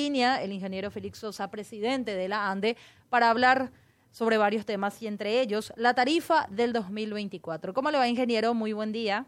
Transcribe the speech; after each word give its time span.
línea 0.00 0.42
el 0.42 0.52
ingeniero 0.52 0.90
Félix 0.90 1.18
Sosa, 1.18 1.50
presidente 1.50 2.14
de 2.14 2.26
la 2.28 2.50
ANDE, 2.50 2.76
para 3.10 3.28
hablar 3.28 3.70
sobre 4.10 4.38
varios 4.38 4.64
temas 4.64 5.00
y 5.02 5.06
entre 5.06 5.40
ellos 5.40 5.72
la 5.76 5.94
tarifa 5.94 6.46
del 6.50 6.72
2024. 6.72 7.74
¿Cómo 7.74 7.90
le 7.90 7.98
va, 7.98 8.08
ingeniero? 8.08 8.54
Muy 8.54 8.72
buen 8.72 8.92
día. 8.92 9.26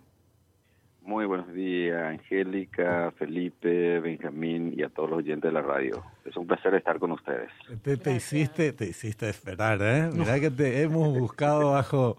Muy 1.03 1.27
buenos 1.27 1.53
días, 1.53 2.01
Angélica, 2.03 3.13
Felipe, 3.19 4.01
Benjamín 4.01 4.73
y 4.75 4.83
a 4.83 4.89
todos 4.89 5.11
los 5.11 5.19
oyentes 5.19 5.51
de 5.51 5.53
la 5.53 5.61
radio. 5.61 6.03
Es 6.25 6.37
un 6.37 6.47
placer 6.47 6.75
estar 6.75 6.99
con 6.99 7.11
ustedes. 7.13 7.51
Te, 7.83 8.15
hiciste, 8.15 8.73
te 8.73 8.87
hiciste 8.87 9.29
esperar, 9.29 9.79
¿eh? 9.83 10.11
Mira 10.13 10.41
que 10.41 10.51
te 10.51 10.81
hemos 10.83 11.19
buscado 11.19 11.73
bajo, 11.73 12.17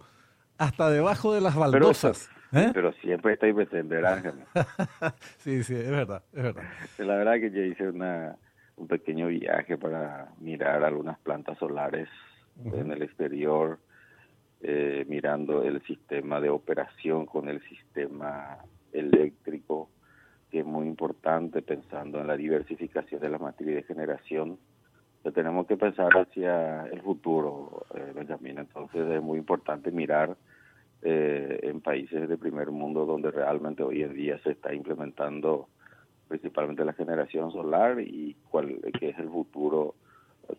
hasta 0.57 0.89
debajo 0.89 1.33
de 1.33 1.41
las 1.41 1.55
baldosas. 1.55 2.29
¿Eh? 2.53 2.69
Pero 2.71 2.93
siempre 3.01 3.33
estáis 3.33 3.55
presente, 3.55 3.95
¿verdad? 3.95 4.33
sí, 5.37 5.63
sí, 5.63 5.73
es 5.73 5.89
verdad, 5.89 6.21
es 6.33 6.43
verdad. 6.43 6.63
La 6.99 7.15
verdad 7.15 7.33
que 7.39 7.49
yo 7.49 7.63
hice 7.63 7.87
una, 7.87 8.37
un 8.77 8.87
pequeño 8.87 9.27
viaje 9.27 9.77
para 9.77 10.31
mirar 10.39 10.83
algunas 10.83 11.19
plantas 11.19 11.57
solares 11.57 12.09
en 12.65 12.91
el 12.91 13.01
exterior, 13.01 13.79
eh, 14.61 15.05
mirando 15.07 15.63
el 15.63 15.81
sistema 15.83 16.39
de 16.39 16.49
operación 16.49 17.25
con 17.25 17.49
el 17.49 17.61
sistema 17.63 18.57
eléctrico, 18.91 19.89
que 20.51 20.59
es 20.59 20.65
muy 20.65 20.87
importante 20.87 21.61
pensando 21.61 22.19
en 22.21 22.27
la 22.27 22.37
diversificación 22.37 23.19
de 23.19 23.29
la 23.29 23.39
materia 23.39 23.75
de 23.75 23.83
generación. 23.83 24.57
tenemos 25.33 25.65
que 25.67 25.77
pensar 25.77 26.11
hacia 26.17 26.85
el 26.87 27.01
futuro, 27.01 27.85
eh, 27.95 28.11
Benjamín. 28.13 28.59
Entonces 28.59 29.09
es 29.09 29.21
muy 29.21 29.39
importante 29.39 29.89
mirar 29.89 30.35
eh, 31.01 31.59
en 31.63 31.81
países 31.81 32.29
de 32.29 32.37
primer 32.37 32.71
mundo 32.71 33.05
donde 33.05 33.31
realmente 33.31 33.83
hoy 33.83 34.03
en 34.03 34.13
día 34.13 34.37
se 34.43 34.51
está 34.51 34.73
implementando 34.73 35.67
principalmente 36.33 36.83
la 36.83 36.93
generación 36.93 37.51
solar 37.51 37.99
y 38.01 38.35
cuál 38.49 38.79
que 38.99 39.09
es 39.09 39.19
el 39.19 39.29
futuro 39.29 39.93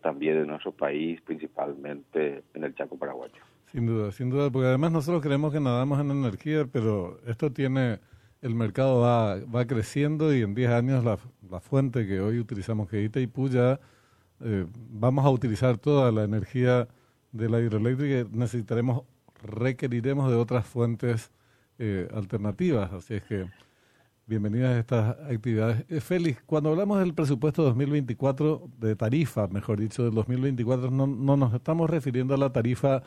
también 0.03 0.41
de 0.41 0.47
nuestro 0.47 0.71
país, 0.71 1.21
principalmente 1.23 2.45
en 2.55 2.63
el 2.63 2.77
Chaco 2.77 2.97
paraguayo. 2.97 3.35
Sin 3.73 3.85
duda, 3.85 4.13
sin 4.13 4.31
duda, 4.31 4.51
porque 4.51 4.69
además 4.69 4.93
nosotros 4.93 5.21
creemos 5.21 5.53
que 5.53 5.59
nadamos 5.59 5.99
en 5.99 6.13
energía, 6.13 6.65
pero 6.71 7.19
esto 7.27 7.51
tiene, 7.53 7.99
el 8.41 8.55
mercado 8.55 9.01
va, 9.01 9.41
va 9.47 9.67
creciendo 9.67 10.33
y 10.33 10.43
en 10.43 10.55
10 10.55 10.71
años 10.71 11.05
la, 11.05 11.19
la 11.51 11.59
fuente 11.59 12.07
que 12.07 12.21
hoy 12.21 12.39
utilizamos, 12.39 12.89
que 12.89 13.01
es 13.01 13.07
Itaipú, 13.07 13.49
ya 13.49 13.81
eh, 14.45 14.67
vamos 14.91 15.25
a 15.25 15.31
utilizar 15.31 15.77
toda 15.77 16.13
la 16.13 16.23
energía 16.23 16.87
de 17.33 17.49
la 17.49 17.59
hidroeléctrica 17.59 18.21
y 18.21 18.39
necesitaremos 18.39 19.03
requeriremos 19.43 20.31
de 20.31 20.37
otras 20.37 20.67
fuentes 20.67 21.33
eh, 21.81 22.07
alternativas. 22.15 22.93
Así 22.93 23.15
es 23.15 23.25
que 23.25 23.47
bienvenidas 24.27 24.75
a 24.75 24.79
estas 24.79 25.17
actividades. 25.31 25.85
Eh, 25.89 26.01
Félix, 26.01 26.43
cuando 26.47 26.71
hablamos 26.71 26.99
del 26.99 27.15
presupuesto 27.15 27.63
2024, 27.63 28.69
de 28.79 28.97
tarifa, 28.97 29.47
mejor 29.49 29.81
dicho, 29.81 30.05
del 30.05 30.15
2024, 30.15 30.91
no, 30.91 31.07
no 31.07 31.37
nos 31.37 31.53
estamos 31.53 31.91
refiriendo 31.91 32.35
a 32.35 32.39
la 32.39 32.51
tarifa 32.51 33.03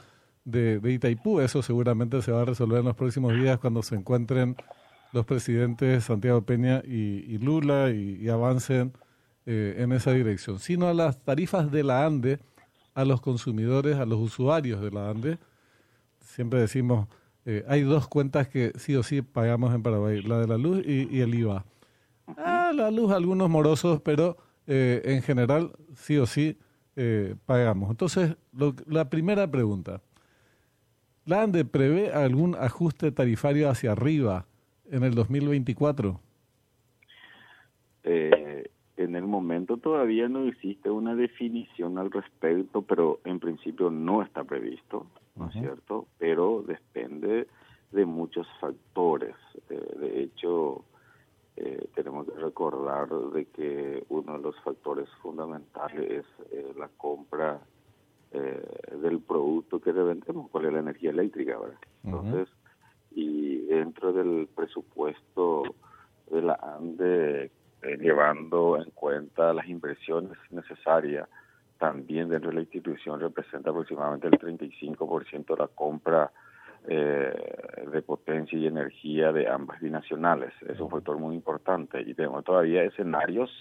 de, 0.45 0.79
Itaipú. 0.83 1.39
Eso 1.39 1.61
seguramente 1.61 2.21
se 2.21 2.31
va 2.31 2.41
a 2.41 2.45
resolver 2.45 2.79
en 2.79 2.85
los 2.85 2.95
próximos 2.95 3.33
días 3.33 3.59
cuando 3.59 3.81
se 3.83 3.95
encuentren 3.95 4.55
los 5.11 5.25
presidentes 5.25 6.03
Santiago 6.05 6.41
Peña 6.41 6.81
y, 6.85 7.37
Lula 7.39 7.91
y, 7.91 8.27
avancen 8.29 8.93
eh, 9.45 9.75
en 9.79 9.91
esa 9.93 10.11
dirección, 10.11 10.59
sino 10.59 10.87
a 10.87 10.93
las 10.93 11.23
tarifas 11.23 11.71
de 11.71 11.83
la 11.83 12.05
ANDE, 12.05 12.39
a 12.93 13.05
los 13.05 13.21
consumidores, 13.21 13.97
a 13.97 14.05
los 14.05 14.19
usuarios 14.19 14.81
de 14.81 14.91
la 14.91 15.09
ANDE, 15.09 15.37
siempre 16.19 16.59
decimos, 16.59 17.07
eh, 17.49 17.63
hay 17.69 17.83
dos 17.83 18.09
cuentas 18.09 18.49
que 18.49 18.73
sí 18.75 18.93
o 18.97 19.03
sí 19.03 19.21
pagamos 19.21 19.73
en 19.73 19.81
Paraguay, 19.81 20.21
la 20.21 20.39
de 20.39 20.47
la 20.47 20.57
luz 20.57 20.85
y, 20.85 21.21
el 21.21 21.33
IVA. 21.33 21.63
Ah, 22.35 22.73
la 22.75 22.91
luz, 22.91 23.13
algunos 23.13 23.49
morosos, 23.49 24.01
pero 24.01 24.35
eh, 24.67 25.01
en 25.05 25.21
general 25.21 25.71
sí 25.95 26.17
o 26.17 26.25
sí 26.25 26.57
eh, 26.97 27.35
pagamos. 27.45 27.89
Entonces, 27.89 28.35
la 28.85 29.09
primera 29.09 29.49
pregunta, 29.49 30.01
¿la 31.23 31.43
ANDE 31.43 31.63
prevé 31.63 32.11
algún 32.11 32.53
ajuste 32.53 33.13
tarifario 33.13 33.69
hacia 33.69 33.93
arriba 33.93 34.45
en 34.91 35.03
el 35.03 35.15
2024? 35.15 36.19
en 38.03 39.15
el 39.15 39.23
momento 39.25 39.77
todavía 39.77 40.27
no 40.27 40.47
existe 40.47 40.89
una 40.89 41.15
definición 41.15 41.97
al 41.97 42.11
respecto, 42.11 42.81
pero 42.81 43.19
en 43.25 43.39
principio 43.39 43.89
no 43.89 44.21
está 44.21 44.43
previsto. 44.43 45.05
¿No 45.37 45.47
es 45.47 45.53
cierto? 45.53 46.07
Pero 46.17 46.63
depende 46.65 47.47
de 47.91 48.05
muchos 48.05 48.47
factores. 48.59 49.35
Eh, 49.69 49.95
de 49.99 50.23
hecho, 50.23 50.83
eh, 51.55 51.87
tenemos 51.95 52.27
que 52.27 52.39
recordar 52.39 53.09
de 53.09 53.45
que 53.45 54.03
uno 54.09 54.33
de 54.33 54.39
los 54.39 54.59
factores 54.61 55.09
fundamentales 55.21 56.11
es 56.11 56.51
eh, 56.51 56.73
la 56.77 56.89
compra 56.89 57.59
del 58.29 59.21
producto 59.21 59.79
que 59.79 59.93
vendemos, 59.93 60.51
cuál 60.51 60.65
es 60.65 60.73
la 60.73 60.79
energía 60.79 61.11
eléctrica, 61.11 61.57
¿verdad? 61.57 61.77
Entonces, 62.03 62.49
y 63.11 63.59
dentro 63.65 64.11
del 64.11 64.49
presupuesto 64.53 65.63
de 66.29 66.41
la 66.41 66.59
ANDE, 66.61 67.49
llevando 67.99 68.77
en 68.77 68.91
cuenta 68.91 69.53
las 69.53 69.67
inversiones 69.67 70.37
necesarias 70.51 71.27
también 71.77 72.29
dentro 72.29 72.49
de 72.49 72.55
la 72.55 72.61
institución 72.61 73.19
representa 73.19 73.69
aproximadamente 73.69 74.27
el 74.27 74.33
35% 74.33 75.45
de 75.45 75.57
la 75.57 75.67
compra 75.67 76.31
eh, 76.87 77.33
de 77.91 78.01
potencia 78.01 78.57
y 78.57 78.65
energía 78.65 79.31
de 79.31 79.47
ambas 79.47 79.79
binacionales. 79.81 80.53
Es 80.67 80.79
un 80.79 80.89
factor 80.89 81.17
muy 81.17 81.35
importante 81.35 82.01
y 82.01 82.13
tenemos 82.13 82.43
todavía 82.43 82.83
escenarios 82.83 83.51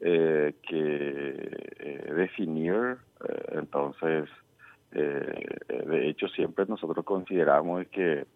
eh, 0.00 0.54
que 0.62 1.66
eh, 1.78 2.12
definir. 2.14 2.96
entonces, 3.52 4.28
de 4.92 6.08
hecho, 6.08 6.28
siempre 6.28 6.66
nosotros 6.68 7.04
consideramos 7.04 7.84
que 7.88 8.26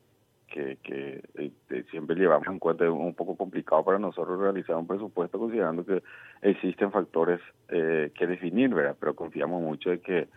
que, 0.48 0.78
que 0.82 1.22
este, 1.34 1.84
siempre 1.84 2.16
llevamos 2.16 2.48
en 2.48 2.58
cuenta, 2.58 2.84
es 2.84 2.90
un 2.90 3.14
poco 3.14 3.36
complicado 3.36 3.84
para 3.84 3.98
nosotros 3.98 4.40
realizar 4.40 4.76
un 4.76 4.86
presupuesto 4.86 5.38
considerando 5.38 5.84
que 5.84 6.02
existen 6.42 6.90
factores 6.90 7.40
eh, 7.68 8.10
que 8.14 8.26
definir. 8.26 8.74
Pero 8.98 9.14
confiamos 9.14 9.62
mucho 9.62 9.92
en 9.92 10.00
que, 10.00 10.28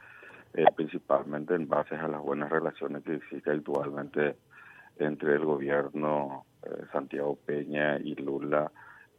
eh, 0.53 0.65
principalmente 0.75 1.55
en 1.55 1.67
base 1.67 1.95
a 1.95 2.07
las 2.07 2.21
buenas 2.21 2.49
relaciones 2.49 3.03
que 3.03 3.15
existen 3.15 3.53
actualmente 3.53 4.35
entre 4.99 5.33
el 5.33 5.45
gobierno 5.45 6.45
eh, 6.63 6.69
Santiago 6.91 7.37
Peña 7.45 7.97
y 7.97 8.15
Lula, 8.15 8.71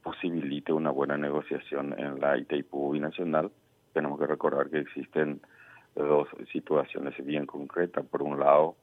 posibilite 0.03 0.73
una 0.73 0.91
buena 0.91 1.17
negociación 1.17 1.99
en 1.99 2.21
la 2.21 2.37
Itaipú 2.39 2.93
binacional. 2.93 3.51
Tenemos 3.93 4.19
que 4.19 4.27
recordar 4.27 4.69
que 4.69 4.79
existen 4.79 5.41
dos 5.95 6.29
situaciones 6.51 7.15
bien 7.25 7.47
concretas. 7.47 8.05
Por 8.07 8.23
un 8.23 8.39
lado, 8.41 8.77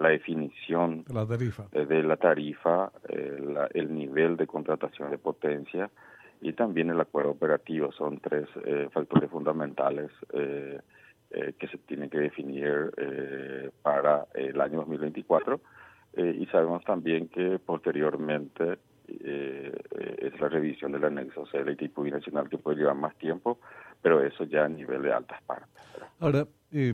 la 0.00 0.08
definición 0.08 1.04
la 1.12 1.26
tarifa. 1.26 1.66
Eh, 1.72 1.84
de 1.84 2.02
la 2.02 2.16
tarifa, 2.16 2.90
eh, 3.08 3.68
el 3.74 3.94
nivel 3.94 4.36
de 4.36 4.46
contratación 4.46 5.10
de 5.10 5.18
potencia 5.18 5.90
y 6.40 6.54
también 6.54 6.88
el 6.90 7.00
acuerdo 7.00 7.32
operativo. 7.32 7.92
Son 7.92 8.18
tres 8.18 8.48
eh, 8.64 8.88
factores 8.92 9.30
fundamentales 9.30 10.10
que 11.58 11.68
se 11.68 11.78
tienen 11.78 12.10
que 12.10 12.18
definir 12.18 12.92
para 13.82 14.26
el 14.34 14.60
año 14.60 14.78
2024 14.78 15.60
y 16.16 16.46
sabemos 16.46 16.82
también 16.84 17.28
que 17.28 17.60
posteriormente 17.64 18.78
es 19.06 20.40
la 20.40 20.48
revisión 20.48 20.90
del 20.90 21.04
anexo 21.04 21.46
C 21.46 21.62
del 21.62 21.76
tipo 21.76 22.02
binacional 22.02 22.48
que 22.48 22.58
puede 22.58 22.78
llevar 22.78 22.96
más 22.96 23.14
tiempo, 23.16 23.60
pero 24.02 24.24
eso 24.24 24.44
ya 24.44 24.64
a 24.64 24.68
nivel 24.68 25.02
de 25.02 25.12
altas 25.12 25.42
partes. 25.42 25.68
Ahora, 26.18 26.46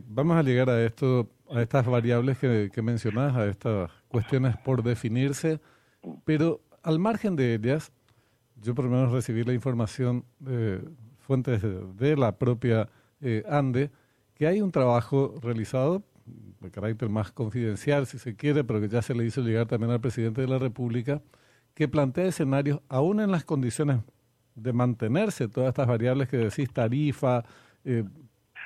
vamos 0.09 0.37
a 0.37 0.43
llegar 0.43 0.71
a 0.71 0.85
esto 0.85 1.29
a 1.51 1.63
estas 1.63 1.87
variables 1.87 2.39
que, 2.39 2.71
que 2.73 2.83
mencionas, 2.83 3.37
a 3.37 3.47
estas 3.47 3.91
cuestiones 4.09 4.57
por 4.59 4.83
definirse, 4.83 5.61
pero 6.25 6.61
al 6.83 6.99
margen 6.99 7.37
de 7.37 7.55
ellas, 7.55 7.93
yo 8.63 8.75
por 8.75 8.87
lo 8.87 8.91
menos 8.91 9.13
recibí 9.13 9.45
la 9.45 9.53
información 9.53 10.25
de 10.39 10.81
fuentes 11.19 11.63
de, 11.63 12.17
la 12.17 12.39
propia 12.39 12.89
eh, 13.21 13.45
ANDE, 13.49 13.91
que 14.35 14.47
hay 14.47 14.61
un 14.61 14.71
trabajo 14.71 15.35
realizado 15.43 16.03
de 16.61 16.71
carácter 16.71 17.09
más 17.09 17.33
confidencial, 17.33 18.07
si 18.07 18.19
se 18.19 18.37
quiere, 18.37 18.65
pero 18.65 18.81
que 18.81 18.89
ya 18.89 19.03
se 19.03 19.15
le 19.15 19.25
hizo 19.25 19.41
llegar 19.43 19.67
también 19.67 19.91
al 19.93 20.01
presidente 20.01 20.41
de 20.41 20.49
la 20.49 20.59
República, 20.59 21.21
que 21.75 21.89
plantea 21.89 22.27
escenarios, 22.27 22.81
aún 22.89 23.21
en 23.21 23.31
las 23.31 23.45
condiciones 23.45 23.99
de 24.57 24.73
mantenerse 24.73 25.49
todas 25.49 25.69
estas 25.69 25.87
variables 25.87 26.29
que 26.29 26.39
decís, 26.39 26.73
tarifa, 26.73 27.45
eh, 27.85 28.05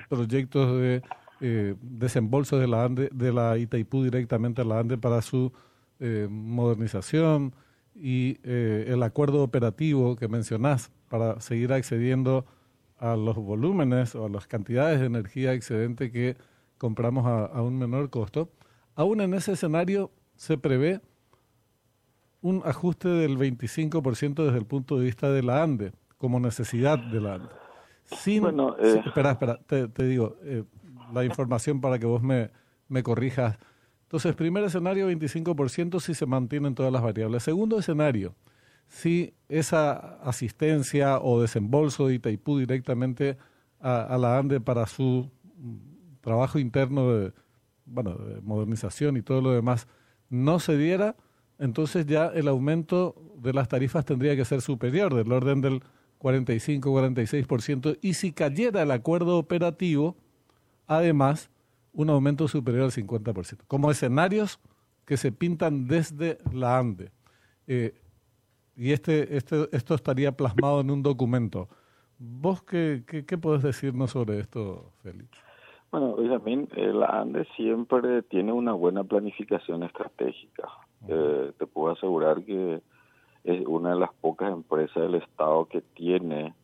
proyectos 0.08 0.80
de 0.80 1.02
eh, 1.40 1.74
desembolso 1.82 2.58
de 2.58 2.68
la, 2.68 2.84
ANDE, 2.84 3.10
de 3.12 3.32
la 3.32 3.58
Itaipú 3.58 4.04
directamente 4.04 4.62
a 4.62 4.64
la 4.64 4.78
ANDE 4.78 4.96
para 4.96 5.20
su 5.20 5.52
eh, 5.98 6.26
modernización 6.30 7.54
y 7.94 8.38
el 8.44 9.02
acuerdo 9.02 9.42
operativo 9.42 10.16
que 10.16 10.26
mencionás 10.26 10.90
para 11.08 11.38
seguir 11.40 11.72
accediendo 11.72 12.46
a 12.96 13.14
los 13.16 13.36
volúmenes 13.36 14.14
o 14.14 14.24
a 14.24 14.28
las 14.30 14.46
cantidades 14.46 15.00
de 15.00 15.06
energía 15.06 15.52
excedente 15.52 16.10
que 16.10 16.36
compramos 16.78 17.26
a, 17.26 17.44
a 17.44 17.60
un 17.60 17.78
menor 17.78 18.08
costo. 18.08 18.48
Aún 18.94 19.20
en 19.20 19.34
ese 19.34 19.52
escenario 19.52 20.12
se 20.36 20.56
prevé 20.56 21.02
un 22.42 22.62
ajuste 22.64 23.08
del 23.08 23.38
25% 23.38 24.44
desde 24.44 24.58
el 24.58 24.66
punto 24.66 24.98
de 24.98 25.04
vista 25.04 25.30
de 25.30 25.42
la 25.42 25.62
ANDE. 25.62 25.92
como 26.18 26.38
necesidad 26.38 26.98
de 26.98 27.20
la 27.20 27.40
Sin, 28.04 28.42
Bueno, 28.42 28.76
eh, 28.78 29.02
espera, 29.04 29.32
espera, 29.32 29.58
te, 29.66 29.88
te 29.88 30.04
digo 30.04 30.36
eh, 30.42 30.64
la 31.12 31.24
información 31.24 31.80
para 31.80 31.98
que 31.98 32.06
vos 32.06 32.22
me, 32.22 32.50
me 32.88 33.02
corrijas. 33.02 33.58
Entonces, 34.02 34.34
primer 34.34 34.64
escenario, 34.64 35.10
25% 35.10 36.00
si 36.00 36.14
se 36.14 36.26
mantienen 36.26 36.74
todas 36.74 36.92
las 36.92 37.02
variables. 37.02 37.42
Segundo 37.42 37.78
escenario, 37.78 38.34
si 38.88 39.32
esa 39.48 40.20
asistencia 40.22 41.20
o 41.20 41.40
desembolso 41.40 42.08
de 42.08 42.14
Itaipú 42.14 42.58
directamente 42.58 43.38
a, 43.80 44.02
a 44.02 44.18
la 44.18 44.36
ANDE 44.36 44.60
para 44.60 44.86
su 44.86 45.30
mm, 45.56 45.76
trabajo 46.20 46.58
interno 46.58 47.12
de, 47.12 47.32
bueno, 47.86 48.14
de 48.14 48.40
modernización 48.40 49.16
y 49.16 49.22
todo 49.22 49.40
lo 49.40 49.52
demás 49.52 49.86
no 50.28 50.58
se 50.58 50.76
diera, 50.76 51.16
entonces 51.60 52.06
ya 52.06 52.26
el 52.26 52.48
aumento 52.48 53.14
de 53.36 53.52
las 53.52 53.68
tarifas 53.68 54.04
tendría 54.06 54.34
que 54.34 54.46
ser 54.46 54.62
superior, 54.62 55.14
del 55.14 55.30
orden 55.30 55.60
del 55.60 55.82
45-46%, 56.18 57.98
y 58.00 58.14
si 58.14 58.32
cayera 58.32 58.82
el 58.82 58.90
acuerdo 58.90 59.38
operativo, 59.38 60.16
además, 60.86 61.50
un 61.92 62.08
aumento 62.08 62.48
superior 62.48 62.84
al 62.84 62.90
50%, 62.90 63.58
como 63.68 63.90
escenarios 63.90 64.58
que 65.04 65.18
se 65.18 65.32
pintan 65.32 65.86
desde 65.86 66.38
la 66.52 66.78
ANDE. 66.78 67.10
Eh, 67.66 67.94
y 68.74 68.92
este, 68.92 69.36
este, 69.36 69.68
esto 69.72 69.94
estaría 69.94 70.32
plasmado 70.32 70.80
en 70.80 70.90
un 70.90 71.02
documento. 71.02 71.68
¿Vos 72.18 72.62
qué, 72.62 73.02
qué, 73.06 73.38
podés 73.38 73.62
decirnos 73.62 74.12
sobre 74.12 74.40
esto, 74.40 74.92
Félix? 75.02 75.28
Bueno, 75.90 76.16
Benjamín, 76.16 76.68
eh, 76.74 76.92
la 76.92 77.20
ANDE 77.20 77.46
siempre 77.56 78.22
tiene 78.22 78.52
una 78.52 78.72
buena 78.72 79.04
planificación 79.04 79.82
estratégica. 79.82 80.68
Eh, 81.08 81.52
te 81.58 81.66
puedo 81.66 81.94
asegurar 81.94 82.42
que 82.44 82.82
es 83.44 83.66
una 83.66 83.90
de 83.90 84.00
las 84.00 84.12
pocas 84.14 84.52
empresas 84.52 85.02
del 85.02 85.16
Estado 85.16 85.66
que 85.66 85.80
tiene 85.80 86.54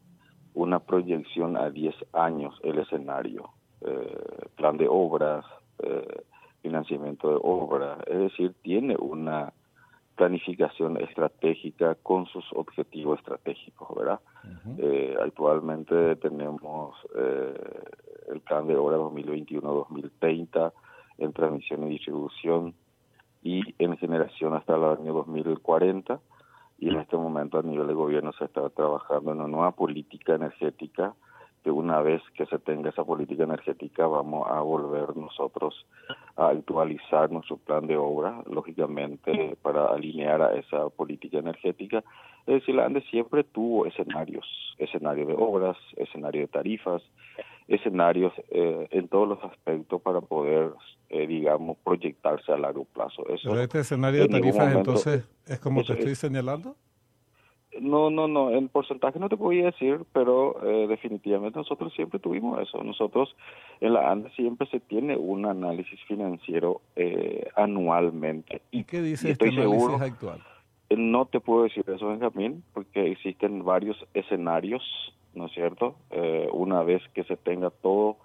una 0.55 0.79
proyección 0.81 1.57
a 1.57 1.71
10 1.71 1.95
años 2.13 2.59
el 2.63 2.79
escenario, 2.79 3.51
eh, 3.83 4.49
plan 4.57 4.77
de 4.77 4.87
obras, 4.89 5.45
eh, 5.79 6.23
financiamiento 6.63 7.31
de 7.31 7.39
obras, 7.43 7.99
es 8.07 8.19
decir, 8.19 8.55
tiene 8.63 8.97
una 8.99 9.53
planificación 10.17 10.97
estratégica 10.97 11.95
con 11.97 12.27
sus 12.27 12.45
objetivos 12.55 13.19
estratégicos, 13.19 13.95
¿verdad? 13.95 14.21
Eh, 14.79 15.15
actualmente 15.23 16.17
tenemos 16.17 16.97
eh, 17.15 17.55
el 18.33 18.41
plan 18.41 18.67
de 18.67 18.77
obra 18.77 18.97
2021-2030 18.97 20.73
en 21.19 21.33
transmisión 21.33 21.85
y 21.85 21.91
distribución 21.91 22.75
y 23.47 23.75
en 23.79 23.97
generación 23.97 24.55
hasta 24.55 24.75
el 24.75 24.83
año 24.83 25.13
2040 25.13 26.19
y 26.81 26.89
en 26.89 26.97
este 26.99 27.17
momento 27.17 27.61
a 27.61 27.63
nivel 27.63 27.87
de 27.87 27.95
gobierno 27.95 28.33
se 28.33 28.45
está 28.45 28.69
trabajando 28.71 29.31
en 29.31 29.39
una 29.39 29.47
nueva 29.47 29.71
política 29.71 30.35
energética 30.35 31.15
que 31.63 31.71
una 31.71 32.01
vez 32.01 32.21
que 32.35 32.45
se 32.47 32.59
tenga 32.59 32.91
esa 32.91 33.05
política 33.05 33.45
energética 33.45 34.09
vamos 34.09 34.49
a 34.51 34.61
volver 34.61 35.17
nosotros 35.17 35.87
a 36.35 36.49
actualizar 36.49 37.31
nuestro 37.31 37.57
plan 37.57 37.87
de 37.87 37.97
obra, 37.97 38.43
lógicamente 38.47 39.57
para 39.63 39.87
alinear 39.87 40.43
a 40.43 40.55
esa 40.55 40.89
política 40.89 41.39
energética. 41.39 42.03
Es 42.47 42.55
decir, 42.55 42.75
la 42.75 42.87
ANDE 42.87 43.03
siempre 43.03 43.45
tuvo 43.45 43.87
escenarios, 43.87 44.47
escenario 44.79 45.25
de 45.25 45.35
obras, 45.35 45.77
escenario 45.97 46.41
de 46.43 46.49
tarifas, 46.49 47.03
escenarios 47.69 48.33
eh, 48.51 48.89
en 48.91 49.09
todos 49.09 49.29
los 49.29 49.43
aspectos 49.45 50.01
para 50.03 50.21
poder, 50.21 50.71
eh, 51.09 51.27
digamos, 51.27 51.77
proyectarse 51.85 52.53
a 52.53 52.57
largo 52.59 52.85
plazo. 52.85 53.27
Eso, 53.29 53.51
Pero 53.51 53.61
este 53.63 53.81
escenario 53.81 54.23
de 54.23 54.29
tarifas, 54.29 54.69
momento- 54.69 54.79
entonces, 54.93 55.29
¿es 55.47 55.59
como 55.61 55.83
te 55.85 55.95
estoy 55.95 56.13
es- 56.13 56.19
señalando? 56.19 56.77
No, 57.79 58.09
no, 58.09 58.27
no, 58.27 58.53
en 58.53 58.69
porcentaje 58.69 59.19
no 59.19 59.29
te 59.29 59.37
podía 59.37 59.67
decir, 59.67 60.01
pero 60.15 60.65
eh, 60.67 60.87
definitivamente 60.87 61.59
nosotros 61.59 61.93
siempre 61.93 62.19
tuvimos 62.19 62.59
eso. 62.63 62.83
Nosotros 62.83 63.37
en 63.81 63.93
la 63.93 64.11
ANDE 64.11 64.31
siempre 64.31 64.67
se 64.69 64.81
tiene 64.81 65.15
un 65.17 65.45
análisis 65.45 66.01
financiero 66.09 66.81
eh, 66.95 67.47
anualmente. 67.55 68.63
¿Y 68.71 68.85
qué 68.85 69.03
dice 69.03 69.29
y 69.29 69.33
este 69.33 69.47
estoy 69.49 69.61
análisis 69.63 69.83
seguro- 69.89 70.03
actual? 70.05 70.41
Eh, 70.89 70.97
No 70.97 71.27
te 71.27 71.39
puedo 71.41 71.65
decir 71.65 71.85
eso, 71.95 72.09
Benjamín, 72.09 72.65
porque 72.73 73.11
existen 73.11 73.63
varios 73.63 73.97
escenarios, 74.15 74.83
¿no 75.37 75.47
es 75.47 75.53
cierto? 75.53 75.95
Eh, 76.11 76.49
una 76.53 76.83
vez 76.83 77.03
que 77.15 77.23
se 77.25 77.37
tenga 77.37 77.71
todos 77.71 78.17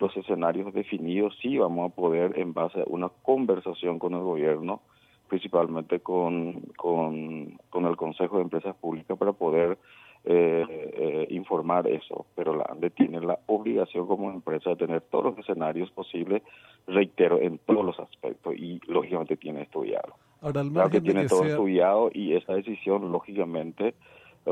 los 0.00 0.14
escenarios 0.16 0.74
definidos, 0.74 1.34
sí 1.40 1.56
vamos 1.56 1.90
a 1.90 1.94
poder, 1.94 2.38
en 2.38 2.52
base 2.52 2.80
a 2.80 2.84
una 2.86 3.08
conversación 3.22 3.98
con 3.98 4.12
el 4.12 4.20
gobierno, 4.20 4.82
principalmente 5.28 6.00
con, 6.00 6.60
con, 6.76 7.58
con 7.70 7.86
el 7.86 7.96
Consejo 7.96 8.36
de 8.36 8.42
Empresas 8.42 8.76
Públicas, 8.76 9.16
para 9.16 9.32
poder 9.32 9.78
eh, 10.24 10.64
eh, 10.68 11.26
informar 11.30 11.86
eso. 11.86 12.26
Pero 12.34 12.54
la 12.54 12.66
ANDE 12.68 12.90
tiene 12.90 13.20
la 13.20 13.38
obligación 13.46 14.06
como 14.06 14.30
empresa 14.30 14.70
de 14.70 14.76
tener 14.76 15.00
todos 15.02 15.24
los 15.26 15.38
escenarios 15.38 15.90
posibles, 15.92 16.42
reitero, 16.86 17.40
en 17.40 17.58
todos 17.58 17.84
los 17.84 17.98
aspectos, 17.98 18.54
y 18.56 18.80
lógicamente 18.86 19.36
tiene 19.36 19.62
estudiado. 19.62 20.14
Ahora, 20.42 20.62
Claro 20.70 20.90
que 20.90 21.00
tiene 21.00 21.22
que 21.22 21.28
todo 21.28 21.40
sea... 21.40 21.50
estudiado 21.50 22.10
y 22.12 22.34
esa 22.34 22.54
decisión, 22.54 23.10
lógicamente, 23.10 23.94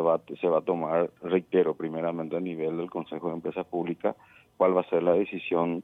va- 0.00 0.20
se 0.40 0.48
va 0.48 0.58
a 0.58 0.62
tomar, 0.62 1.10
reitero, 1.22 1.74
primeramente 1.74 2.36
a 2.36 2.40
nivel 2.40 2.76
del 2.76 2.90
Consejo 2.90 3.28
de 3.28 3.34
Empresas 3.34 3.66
Públicas, 3.66 4.16
cuál 4.56 4.76
va 4.76 4.82
a 4.82 4.88
ser 4.90 5.02
la 5.02 5.12
decisión 5.14 5.82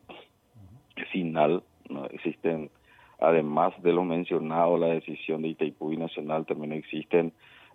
final. 1.12 1.62
¿no? 1.88 2.06
Existen, 2.06 2.70
además 3.18 3.72
de 3.82 3.92
lo 3.92 4.04
mencionado, 4.04 4.78
la 4.78 4.88
decisión 4.88 5.42
de 5.42 5.48
Itaipú 5.48 5.92
y 5.92 5.96
Nacional, 5.96 6.46
también 6.46 6.72
existen 6.72 7.32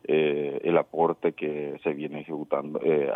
eh, 0.08 0.62
el 0.64 0.78
aporte 0.78 1.34
que 1.34 1.80
se 1.84 1.94
viene 1.94 2.22
ejecutando, 2.22 2.80
eh, 2.84 3.12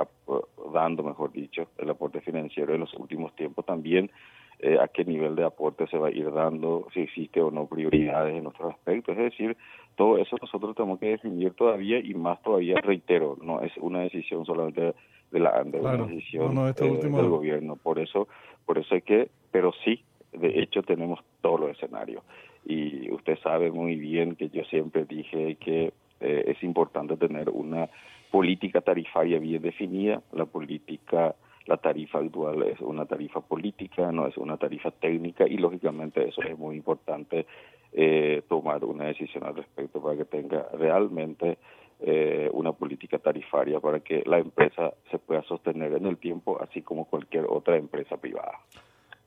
dando, 0.73 1.03
mejor 1.03 1.31
dicho, 1.31 1.67
el 1.77 1.89
aporte 1.89 2.21
financiero 2.21 2.73
en 2.73 2.79
los 2.81 2.93
últimos 2.95 3.35
tiempos 3.35 3.65
también, 3.65 4.09
eh, 4.59 4.77
a 4.79 4.87
qué 4.87 5.05
nivel 5.05 5.35
de 5.35 5.43
aporte 5.45 5.87
se 5.87 5.97
va 5.97 6.07
a 6.07 6.11
ir 6.11 6.31
dando, 6.31 6.87
si 6.93 7.01
existe 7.01 7.41
o 7.41 7.49
no 7.51 7.67
prioridades 7.67 8.35
en 8.35 8.47
otros 8.47 8.73
aspectos. 8.73 9.17
Es 9.17 9.23
decir, 9.31 9.55
todo 9.95 10.17
eso 10.17 10.35
nosotros 10.41 10.75
tenemos 10.75 10.99
que 10.99 11.07
definir 11.07 11.53
todavía 11.53 11.99
y 11.99 12.13
más 12.13 12.41
todavía, 12.41 12.75
reitero, 12.81 13.37
no 13.41 13.61
es 13.61 13.71
una 13.77 14.01
decisión 14.01 14.45
solamente 14.45 14.93
de 15.31 15.39
la 15.39 15.51
ANDE, 15.51 15.79
Claro. 15.79 16.03
una 16.05 16.13
decisión 16.13 16.53
No, 16.55 16.61
no, 16.63 16.69
esto 16.69 16.85
eh, 16.85 16.91
último- 16.91 17.17
del 17.17 17.29
gobierno. 17.29 17.75
Por 17.75 17.99
eso, 17.99 18.27
por 18.65 18.77
eso 18.77 18.95
es 18.95 19.03
que, 19.03 19.29
pero 19.51 19.71
sí, 19.85 20.03
de 20.33 20.59
hecho 20.61 20.83
tenemos 20.83 21.19
todos 21.41 21.59
los 21.59 21.71
escenarios. 21.71 22.23
Y 22.65 23.09
usted 23.11 23.37
sabe 23.39 23.71
muy 23.71 23.95
bien 23.95 24.35
que 24.35 24.49
yo 24.49 24.63
siempre 24.65 25.05
dije 25.05 25.55
que 25.55 25.93
eh, 26.19 26.43
es 26.47 26.61
importante 26.63 27.15
tener 27.15 27.49
una 27.49 27.87
política 28.31 28.81
tarifaria 28.81 29.39
bien 29.39 29.61
definida. 29.61 30.21
La 30.33 30.45
política, 30.45 31.33
la 31.69 31.77
tarifa 31.77 32.17
actual 32.17 32.63
es 32.63 32.81
una 32.81 33.05
tarifa 33.05 33.41
política, 33.41 34.11
no 34.11 34.27
es 34.27 34.35
una 34.37 34.57
tarifa 34.57 34.89
técnica 34.89 35.47
y 35.47 35.57
lógicamente 35.57 36.27
eso 36.27 36.41
es 36.41 36.57
muy 36.57 36.75
importante 36.75 37.45
eh, 37.93 38.41
tomar 38.49 38.83
una 38.83 39.05
decisión 39.05 39.43
al 39.43 39.55
respecto 39.55 40.01
para 40.01 40.17
que 40.17 40.25
tenga 40.25 40.67
realmente 40.73 41.59
eh, 41.99 42.49
una 42.53 42.71
política 42.73 43.19
tarifaria 43.19 43.79
para 43.79 43.99
que 43.99 44.23
la 44.25 44.39
empresa 44.39 44.93
se 45.11 45.19
pueda 45.19 45.43
sostener 45.43 45.93
en 45.93 46.07
el 46.07 46.17
tiempo, 46.17 46.59
así 46.59 46.81
como 46.81 47.05
cualquier 47.05 47.45
otra 47.47 47.77
empresa 47.77 48.17
privada. 48.17 48.57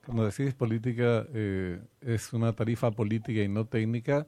Cuando 0.05 0.25
decís 0.25 0.53
política, 0.53 1.25
eh, 1.33 1.79
es 2.01 2.33
una 2.33 2.53
tarifa 2.55 2.91
política 2.91 3.41
y 3.41 3.49
no 3.49 3.67
técnica. 3.67 4.27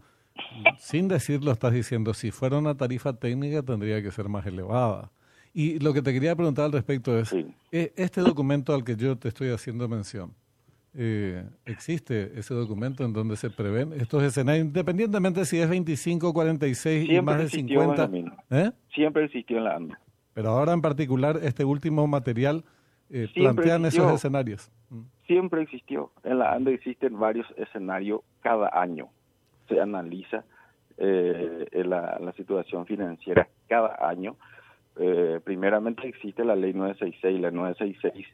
Sin 0.78 1.09
decirlo, 1.09 1.50
estás 1.50 1.73
diciendo, 1.73 2.14
si 2.14 2.30
fuera 2.30 2.59
una 2.59 2.76
tarifa 2.76 3.12
técnica 3.12 3.62
tendría 3.62 4.00
que 4.00 4.12
ser 4.12 4.28
más 4.28 4.47
elevada. 4.47 5.11
Y 5.54 5.78
lo 5.78 5.92
que 5.94 6.02
te 6.02 6.12
quería 6.12 6.34
preguntar 6.34 6.64
al 6.66 6.73
respecto 6.73 7.16
es, 7.16 7.28
Sí. 7.28 7.46
eh, 7.70 7.92
este 7.96 8.20
documento 8.20 8.75
al 8.75 8.82
que 8.84 8.96
yo 8.96 9.16
te 9.16 9.28
estoy 9.28 9.50
haciendo 9.50 9.88
mención, 9.88 10.32
eh, 10.96 11.44
¿existe 11.64 12.32
ese 12.38 12.54
documento 12.54 13.04
en 13.04 13.12
donde 13.12 13.37
se 13.37 13.50
prevén 13.50 13.92
estos 13.92 14.23
escenarios, 14.25 14.66
independientemente 14.66 15.44
si 15.44 15.61
es 15.61 15.68
25, 15.68 16.32
46 16.32 17.04
y 17.04 17.06
Siempre 17.06 17.23
más 17.23 17.38
de 17.38 17.44
existió, 17.44 17.80
50? 17.80 18.06
Benjamín. 18.06 18.32
¿Eh? 18.50 18.70
Siempre 18.94 19.25
existió 19.25 19.58
en 19.58 19.64
la 19.64 19.76
ANDE. 19.76 19.94
Pero 20.34 20.50
ahora 20.50 20.73
en 20.73 20.82
particular, 20.82 21.38
este 21.42 21.64
último 21.64 22.06
material 22.08 22.64
eh, 23.11 23.28
plantean 23.32 23.84
esos 23.87 24.12
escenarios. 24.12 24.70
Mm. 24.90 25.02
siempre 25.26 25.62
existió. 25.62 26.11
En 26.25 26.38
la 26.40 26.52
ANDE 26.52 26.75
existen 26.75 27.18
varios 27.18 27.46
escenarios 27.56 28.20
cada 28.42 28.68
año. 28.73 29.08
Se 29.68 29.80
analiza 29.80 30.44
eh, 30.99 31.66
la, 31.84 32.18
la 32.20 32.32
situación 32.32 32.87
financiera 32.87 33.49
cada 33.68 33.96
año. 34.08 34.37
Eh, 34.96 35.40
primeramente 35.42 36.06
existe 36.06 36.44
la 36.44 36.56
ley 36.56 36.72
966. 36.72 37.40
La 37.40 37.50
966 37.50 38.26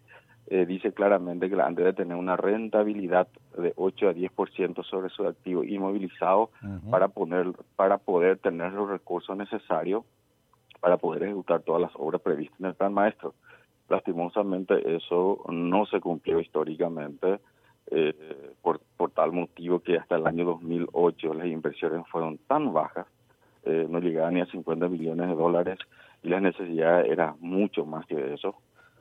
eh, 0.48 0.66
dice 0.66 0.92
claramente 0.92 1.48
que 1.48 1.56
la 1.56 1.66
ANDE 1.66 1.82
debe 1.82 1.94
tener 1.94 2.16
una 2.16 2.36
rentabilidad 2.36 3.28
de 3.56 3.72
8 3.76 4.08
a 4.08 4.14
10% 4.14 4.84
sobre 4.84 5.10
su 5.10 5.26
activo 5.26 5.62
inmovilizado 5.64 6.50
para, 6.90 7.08
poner, 7.08 7.52
para 7.76 7.98
poder 7.98 8.38
tener 8.38 8.72
los 8.72 8.88
recursos 8.88 9.36
necesarios 9.36 10.04
para 10.80 10.96
poder 10.96 11.24
ejecutar 11.24 11.60
todas 11.62 11.82
las 11.82 11.92
obras 11.94 12.20
previstas 12.22 12.58
en 12.58 12.66
el 12.66 12.74
plan 12.74 12.92
maestro. 12.92 13.34
Lastimosamente 13.88 14.96
eso 14.96 15.44
no 15.50 15.84
se 15.86 16.00
cumplió 16.00 16.40
históricamente 16.40 17.38
eh, 17.90 18.54
por, 18.62 18.80
por 18.96 19.10
tal 19.10 19.32
motivo 19.32 19.80
que 19.80 19.98
hasta 19.98 20.16
el 20.16 20.26
año 20.26 20.44
2008 20.44 21.34
las 21.34 21.46
inversiones 21.46 22.06
fueron 22.08 22.38
tan 22.38 22.72
bajas, 22.72 23.06
eh, 23.64 23.86
no 23.88 23.98
llegaban 24.00 24.34
ni 24.34 24.40
a 24.40 24.46
50 24.46 24.88
millones 24.88 25.28
de 25.28 25.34
dólares 25.34 25.78
y 26.22 26.28
las 26.28 26.42
necesidades 26.42 27.10
eran 27.10 27.36
mucho 27.40 27.84
más 27.84 28.06
que 28.06 28.34
eso, 28.34 28.56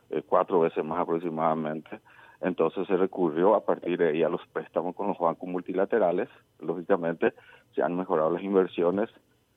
eh, 0.09 0.23
cuatro 0.25 0.61
veces 0.61 0.83
más 0.83 0.99
aproximadamente. 0.99 1.99
Entonces 2.41 2.87
se 2.87 2.95
recurrió 2.95 3.55
a 3.55 3.65
partir 3.65 3.97
de 3.97 4.09
ahí 4.09 4.23
a 4.23 4.29
los 4.29 4.45
préstamos 4.47 4.95
con 4.95 5.07
los 5.07 5.19
bancos 5.19 5.49
multilaterales. 5.49 6.29
Lógicamente 6.59 7.33
se 7.75 7.81
han 7.81 7.97
mejorado 7.97 8.31
las 8.31 8.43
inversiones 8.43 9.09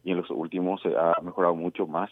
y 0.02 0.10
en 0.10 0.18
los 0.18 0.30
últimos 0.30 0.82
se 0.82 0.96
ha 0.96 1.14
mejorado 1.22 1.54
mucho 1.54 1.86
más, 1.86 2.10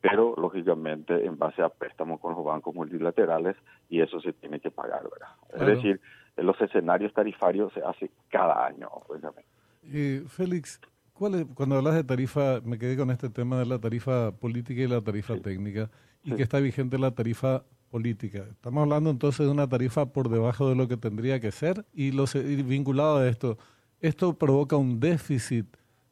pero 0.00 0.34
lógicamente 0.36 1.24
en 1.24 1.38
base 1.38 1.62
a 1.62 1.70
préstamos 1.70 2.20
con 2.20 2.34
los 2.34 2.44
bancos 2.44 2.74
multilaterales 2.74 3.56
y 3.88 4.02
eso 4.02 4.20
se 4.20 4.34
tiene 4.34 4.60
que 4.60 4.70
pagar, 4.70 5.02
¿verdad? 5.04 5.28
Es 5.54 5.76
decir, 5.76 6.00
los 6.36 6.60
escenarios 6.60 7.12
tarifarios 7.14 7.72
se 7.72 7.82
hacen 7.82 8.10
cada 8.28 8.66
año, 8.66 8.88
obviamente. 9.08 9.44
Eh, 9.84 10.22
Félix, 10.28 10.80
¿cuál 11.20 11.46
cuando 11.48 11.76
hablas 11.76 11.94
de 11.94 12.02
tarifa, 12.02 12.62
me 12.64 12.78
quedé 12.78 12.96
con 12.96 13.10
este 13.10 13.28
tema 13.28 13.58
de 13.58 13.66
la 13.66 13.78
tarifa 13.78 14.32
política 14.32 14.80
y 14.80 14.88
la 14.88 15.02
tarifa 15.02 15.36
técnica, 15.36 15.90
y 16.24 16.32
que 16.32 16.42
está 16.42 16.60
vigente 16.60 16.98
la 16.98 17.10
tarifa 17.10 17.62
política. 17.90 18.46
Estamos 18.50 18.84
hablando 18.84 19.10
entonces 19.10 19.44
de 19.44 19.52
una 19.52 19.68
tarifa 19.68 20.06
por 20.06 20.30
debajo 20.30 20.70
de 20.70 20.76
lo 20.76 20.88
que 20.88 20.96
tendría 20.96 21.38
que 21.38 21.52
ser 21.52 21.84
y, 21.92 22.12
lo, 22.12 22.24
vinculado 22.64 23.18
a 23.18 23.28
esto, 23.28 23.58
esto 24.00 24.32
provoca 24.38 24.76
un 24.76 24.98
déficit 24.98 25.66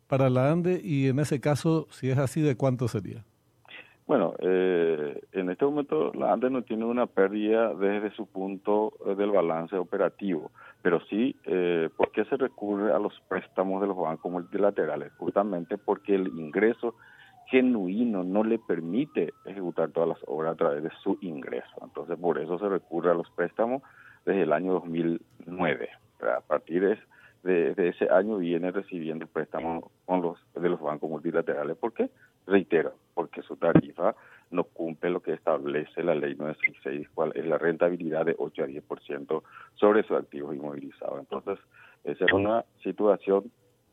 para 0.09 0.29
la 0.29 0.53
ANDE 0.53 0.79
y 0.85 1.07
en 1.07 1.21
ese 1.21 1.41
caso, 1.41 1.89
si 1.91 2.11
es 2.11 2.19
así, 2.19 2.43
¿de 2.43 2.55
cuánto 2.55 2.87
sería? 2.87 3.25
Bueno, 4.09 4.33
eh, 4.39 5.21
en 5.33 5.51
este 5.51 5.67
momento 5.67 6.11
la 6.15 6.33
ANDE 6.33 6.49
no 6.49 6.63
tiene 6.63 6.87
una 6.87 7.05
pérdida 7.05 7.75
desde 7.75 8.11
su 8.13 8.25
punto 8.25 8.95
eh, 9.05 9.15
del 9.15 9.33
balance 9.33 9.77
operativo, 9.77 10.51
pero 10.81 10.99
sí, 11.11 11.37
eh, 11.45 11.91
¿por 11.95 12.11
qué 12.13 12.25
se 12.25 12.39
recurre 12.39 12.91
a 12.91 12.99
los 12.99 13.13
préstamos 13.29 13.83
de 13.83 13.87
los 13.87 13.99
bancos 13.99 14.33
multilaterales? 14.33 15.13
Justamente 15.19 15.77
porque 15.77 16.15
el 16.15 16.29
ingreso 16.29 16.95
genuino 17.49 18.25
no 18.25 18.45
le 18.45 18.59
permite 18.59 19.35
ejecutar 19.45 19.91
todas 19.91 20.09
las 20.09 20.19
obras 20.27 20.55
a 20.55 20.57
través 20.57 20.85
de 20.85 20.91
su 21.03 21.19
ingreso. 21.21 21.77
Entonces, 21.83 22.19
por 22.19 22.39
eso 22.39 22.59
se 22.59 22.67
recurre 22.67 23.11
a 23.11 23.15
los 23.15 23.29
préstamos 23.33 23.83
desde 24.25 24.45
el 24.45 24.55
año 24.55 24.73
2009. 24.73 25.91
A 26.23 26.41
partir 26.41 26.99
de, 27.43 27.75
ese 27.77 28.09
año 28.09 28.39
viene 28.39 28.71
recibiendo 28.71 29.27
préstamos 29.27 29.85
con 30.07 30.23
los, 30.23 30.39
de 30.55 30.69
los 30.71 30.81
bancos 30.81 31.11
multilaterales. 31.11 31.77
¿Por 31.77 31.93
qué? 31.93 32.09
Reitero, 32.49 32.95
porque 33.13 33.43
su 33.43 33.57
tarifa 33.57 34.15
no 34.51 34.65
cumple 34.65 35.11
lo 35.11 35.21
que 35.21 35.35
establece 35.35 36.03
la 36.03 36.15
ley 36.15 36.35
966, 36.35 37.09
cuál 37.15 37.33
es 37.35 37.45
la 37.45 37.59
rentabilidad 37.59 38.25
de 38.25 38.35
8 38.39 38.63
a 38.63 38.67
10% 38.67 39.43
sobre 39.75 40.03
sus 40.05 40.17
activos 40.17 40.55
inmovilizados. 40.55 41.21
Entonces, 41.21 41.59
esa 42.05 42.25
es 42.25 42.33
una 42.33 42.65
situación 42.83 43.51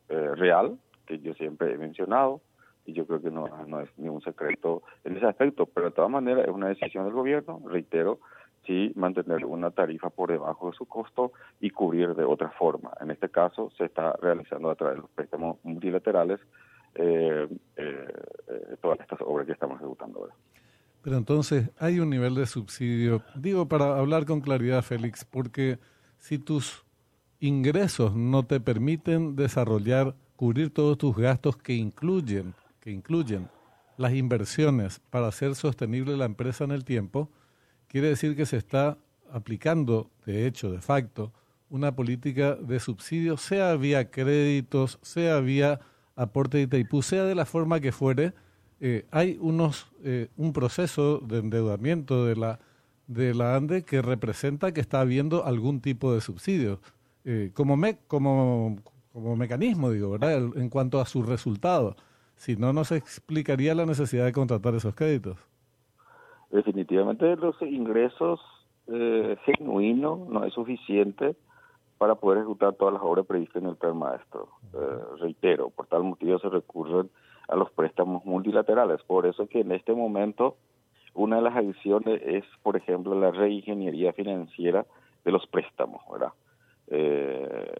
eh, 0.07 0.35
real 0.35 0.77
que 1.05 1.19
yo 1.19 1.33
siempre 1.33 1.73
he 1.73 1.77
mencionado 1.77 2.41
y 2.85 2.93
yo 2.93 3.05
creo 3.05 3.21
que 3.21 3.31
no, 3.31 3.45
no 3.67 3.81
es 3.81 3.89
ningún 3.97 4.21
secreto 4.21 4.83
en 5.03 5.17
ese 5.17 5.25
aspecto, 5.25 5.65
pero 5.65 5.87
de 5.87 5.91
todas 5.91 6.11
maneras 6.11 6.47
es 6.47 6.53
una 6.53 6.69
decisión 6.69 7.03
del 7.03 7.13
gobierno, 7.13 7.61
reitero, 7.65 8.19
sí 8.65 8.93
mantener 8.95 9.45
una 9.45 9.71
tarifa 9.71 10.09
por 10.09 10.31
debajo 10.31 10.71
de 10.71 10.77
su 10.77 10.85
costo 10.85 11.33
y 11.59 11.71
cubrir 11.71 12.15
de 12.15 12.23
otra 12.23 12.51
forma. 12.51 12.93
En 13.01 13.11
este 13.11 13.29
caso 13.29 13.69
se 13.77 13.85
está 13.85 14.13
realizando 14.21 14.69
a 14.69 14.75
través 14.75 14.95
de 14.95 15.01
los 15.01 15.11
préstamos 15.11 15.57
multilaterales 15.63 16.39
eh, 16.95 17.47
eh, 17.75 18.07
eh, 18.47 18.77
todas 18.81 18.99
estas 18.99 19.19
obras 19.21 19.45
que 19.45 19.53
estamos 19.53 19.77
ejecutando 19.79 20.19
ahora. 20.19 20.35
Pero 21.01 21.17
entonces 21.17 21.69
hay 21.77 21.99
un 21.99 22.09
nivel 22.09 22.35
de 22.35 22.45
subsidio, 22.45 23.21
digo 23.35 23.67
para 23.67 23.97
hablar 23.97 24.25
con 24.25 24.41
claridad, 24.41 24.81
Félix, 24.81 25.23
porque 25.23 25.77
si 26.17 26.39
tus 26.39 26.83
ingresos 27.39 28.15
no 28.15 28.43
te 28.43 28.59
permiten 28.59 29.35
desarrollar, 29.35 30.15
cubrir 30.35 30.73
todos 30.73 30.97
tus 30.97 31.15
gastos 31.15 31.57
que 31.57 31.73
incluyen 31.73 32.53
que 32.85 32.91
incluyen 32.91 33.49
las 33.97 34.13
inversiones 34.13 34.99
para 35.09 35.27
hacer 35.27 35.55
sostenible 35.55 36.15
la 36.15 36.25
empresa 36.25 36.63
en 36.63 36.71
el 36.71 36.85
tiempo, 36.85 37.31
quiere 37.87 38.09
decir 38.09 38.35
que 38.35 38.45
se 38.45 38.57
está 38.57 38.99
aplicando, 39.31 40.11
de 40.25 40.45
hecho, 40.45 40.71
de 40.71 40.81
facto, 40.81 41.33
una 41.71 41.95
política 41.95 42.53
de 42.53 42.79
subsidio, 42.79 43.37
sea 43.37 43.75
vía 43.75 44.11
créditos, 44.11 44.99
sea 45.01 45.39
vía 45.39 45.79
aporte 46.15 46.57
de 46.57 46.63
Itaipú, 46.63 47.01
sea 47.01 47.23
de 47.23 47.35
la 47.35 47.45
forma 47.45 47.79
que 47.79 47.91
fuere, 47.91 48.33
eh, 48.79 49.05
hay 49.11 49.37
unos 49.39 49.91
eh, 50.03 50.29
un 50.37 50.53
proceso 50.53 51.19
de 51.19 51.39
endeudamiento 51.39 52.25
de 52.25 52.35
la 52.35 52.59
de 53.07 53.33
la 53.33 53.55
ANDE 53.55 53.83
que 53.83 54.01
representa 54.01 54.73
que 54.73 54.81
está 54.81 54.99
habiendo 54.99 55.45
algún 55.45 55.79
tipo 55.79 56.13
de 56.13 56.21
subsidio 56.21 56.79
eh, 57.25 57.51
como 57.53 57.75
me, 57.75 57.97
como 58.07 58.77
como 59.11 59.35
mecanismo 59.35 59.89
digo 59.89 60.11
verdad 60.11 60.37
en 60.55 60.69
cuanto 60.69 60.99
a 60.99 61.05
su 61.05 61.23
resultado. 61.23 61.95
Si 62.35 62.55
no, 62.57 62.73
no 62.73 62.83
se 62.83 62.97
explicaría 62.97 63.73
la 63.73 63.85
necesidad 63.85 64.25
de 64.25 64.33
contratar 64.33 64.75
esos 64.75 64.93
créditos. 64.93 65.37
Definitivamente 66.51 67.35
los 67.37 67.59
ingresos 67.61 68.41
eh, 68.87 69.37
genuinos 69.45 70.27
no 70.29 70.43
es 70.43 70.53
suficiente 70.53 71.35
para 71.97 72.15
poder 72.15 72.39
ejecutar 72.39 72.73
todas 72.73 72.93
las 72.93 73.03
obras 73.03 73.25
previstas 73.25 73.61
en 73.61 73.69
el 73.69 73.75
plan 73.75 73.97
maestro. 73.97 74.49
Eh, 74.73 75.17
reitero, 75.19 75.69
por 75.69 75.87
tal 75.87 76.03
motivo 76.03 76.39
se 76.39 76.49
recurren 76.49 77.09
a 77.47 77.55
los 77.55 77.71
préstamos 77.71 78.25
multilaterales. 78.25 79.01
Por 79.03 79.25
eso 79.25 79.47
que 79.47 79.61
en 79.61 79.71
este 79.71 79.93
momento 79.93 80.57
una 81.13 81.37
de 81.37 81.41
las 81.43 81.55
acciones 81.55 82.21
es, 82.25 82.43
por 82.61 82.75
ejemplo, 82.75 83.17
la 83.19 83.31
reingeniería 83.31 84.13
financiera 84.13 84.85
de 85.23 85.31
los 85.31 85.47
préstamos, 85.47 86.01
¿verdad? 86.11 86.33
Eh, 86.87 87.73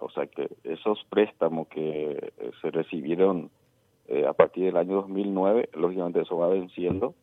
o 0.00 0.10
sea 0.10 0.26
que 0.26 0.50
esos 0.64 1.02
préstamos 1.08 1.68
que 1.68 2.32
se 2.60 2.70
recibieron 2.70 3.50
eh, 4.08 4.26
a 4.26 4.32
partir 4.32 4.64
del 4.64 4.76
año 4.76 4.96
2009, 4.96 5.70
lógicamente 5.74 6.20
eso 6.20 6.36
va 6.36 6.48
venciendo 6.48 7.14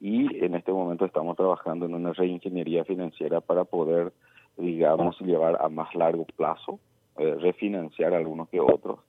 y 0.00 0.44
en 0.44 0.54
este 0.54 0.72
momento 0.72 1.04
estamos 1.04 1.36
trabajando 1.36 1.86
en 1.86 1.94
una 1.94 2.12
reingeniería 2.12 2.84
financiera 2.84 3.40
para 3.40 3.64
poder, 3.64 4.12
digamos, 4.56 5.20
llevar 5.20 5.58
a 5.60 5.68
más 5.68 5.94
largo 5.94 6.24
plazo, 6.36 6.78
eh, 7.18 7.36
refinanciar 7.40 8.14
algunos 8.14 8.48
que 8.48 8.60
otros, 8.60 9.00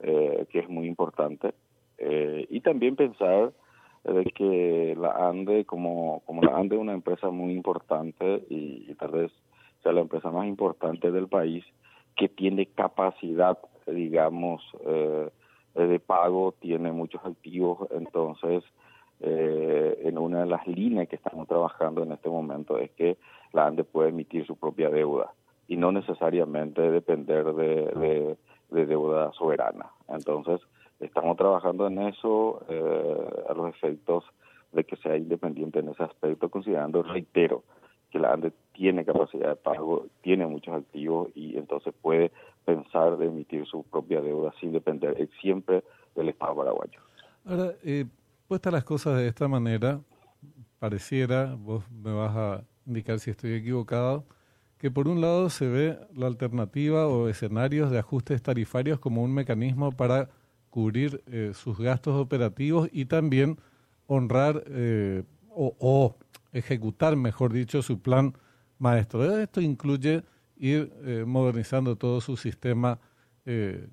eh, 0.00 0.46
que 0.50 0.60
es 0.60 0.68
muy 0.68 0.86
importante. 0.86 1.54
y 2.50 2.60
también 2.62 2.96
pensar 2.96 3.52
de 4.04 4.24
que 4.24 4.96
la 4.98 5.28
ANDE, 5.28 5.64
como, 5.64 6.22
como 6.26 6.42
la 6.42 6.56
ANDE 6.56 6.76
es 6.76 6.82
una 6.82 6.94
empresa 6.94 7.30
muy 7.30 7.52
importante 7.52 8.44
y, 8.50 8.92
tal 8.94 9.12
vez 9.12 9.32
sea 9.82 9.92
la 9.92 10.00
empresa 10.00 10.30
más 10.30 10.46
importante 10.46 11.10
del 11.10 11.28
país, 11.28 11.64
que 12.16 12.28
tiene 12.28 12.66
capacidad, 12.66 13.58
digamos, 13.86 14.62
eh, 14.86 15.30
eh, 15.74 15.82
de 15.82 16.00
pago, 16.00 16.54
tiene 16.60 16.92
muchos 16.92 17.24
activos, 17.24 17.88
entonces 17.90 18.64
eh, 19.20 20.00
en 20.04 20.18
una 20.18 20.40
de 20.40 20.46
las 20.46 20.66
líneas 20.66 21.08
que 21.08 21.16
estamos 21.16 21.46
trabajando 21.46 22.02
en 22.02 22.12
este 22.12 22.28
momento 22.28 22.78
es 22.78 22.90
que 22.92 23.16
la 23.52 23.66
ANDE 23.66 23.84
puede 23.84 24.10
emitir 24.10 24.46
su 24.46 24.56
propia 24.56 24.90
deuda 24.90 25.32
y 25.68 25.76
no 25.76 25.92
necesariamente 25.92 26.82
depender 26.90 27.44
de, 27.54 28.36
deuda 28.70 29.32
soberana. 29.32 29.90
Entonces, 30.08 30.60
estamos 31.00 31.36
trabajando 31.36 31.86
en 31.86 31.98
eso 31.98 32.64
eh, 32.68 33.44
a 33.48 33.54
los 33.54 33.68
efectos 33.68 34.24
de 34.72 34.84
que 34.84 34.96
sea 34.96 35.16
independiente 35.16 35.78
en 35.78 35.88
ese 35.88 36.02
aspecto, 36.02 36.48
considerando, 36.48 37.02
reitero, 37.02 37.62
que 38.10 38.18
la 38.18 38.32
ANDE 38.32 38.52
tiene 38.72 39.04
capacidad 39.04 39.48
de 39.48 39.56
pago, 39.56 40.06
tiene 40.22 40.46
muchos 40.46 40.74
activos 40.74 41.28
y 41.34 41.56
entonces 41.56 41.94
puede 42.00 42.30
pensar 42.64 43.16
de 43.16 43.26
emitir 43.26 43.66
su 43.66 43.82
propia 43.84 44.20
deuda 44.20 44.52
sin 44.60 44.72
depender 44.72 45.28
siempre 45.40 45.82
del 46.14 46.28
Estado 46.28 46.56
paraguayo. 46.56 47.00
Ahora, 47.44 47.72
eh, 47.82 48.04
puestas 48.46 48.72
las 48.72 48.84
cosas 48.84 49.18
de 49.18 49.28
esta 49.28 49.48
manera, 49.48 50.00
pareciera, 50.78 51.54
vos 51.58 51.90
me 51.90 52.12
vas 52.12 52.36
a 52.36 52.64
indicar 52.86 53.18
si 53.20 53.30
estoy 53.30 53.54
equivocado, 53.54 54.24
que 54.78 54.90
por 54.90 55.08
un 55.08 55.20
lado 55.20 55.50
se 55.50 55.68
ve 55.68 55.98
la 56.14 56.26
alternativa 56.26 57.06
o 57.06 57.28
escenarios 57.28 57.90
de 57.90 57.98
ajustes 57.98 58.42
tarifarios 58.42 58.98
como 58.98 59.22
un 59.22 59.32
mecanismo 59.32 59.92
para 59.92 60.28
cubrir 60.70 61.22
eh, 61.26 61.52
sus 61.54 61.78
gastos 61.78 62.14
operativos 62.20 62.88
y 62.92 63.04
también 63.04 63.58
honrar 64.06 64.64
eh, 64.66 65.22
o, 65.54 66.16
ejecutar, 66.52 67.16
mejor 67.16 67.52
dicho, 67.52 67.82
su 67.82 68.00
plan 68.00 68.34
maestro. 68.78 69.38
Esto 69.38 69.60
incluye 69.60 70.22
ir 70.56 70.92
eh, 71.04 71.24
modernizando 71.26 71.96
todo 71.96 72.20
su 72.20 72.36
sistema 72.36 72.98
eh, 73.46 73.88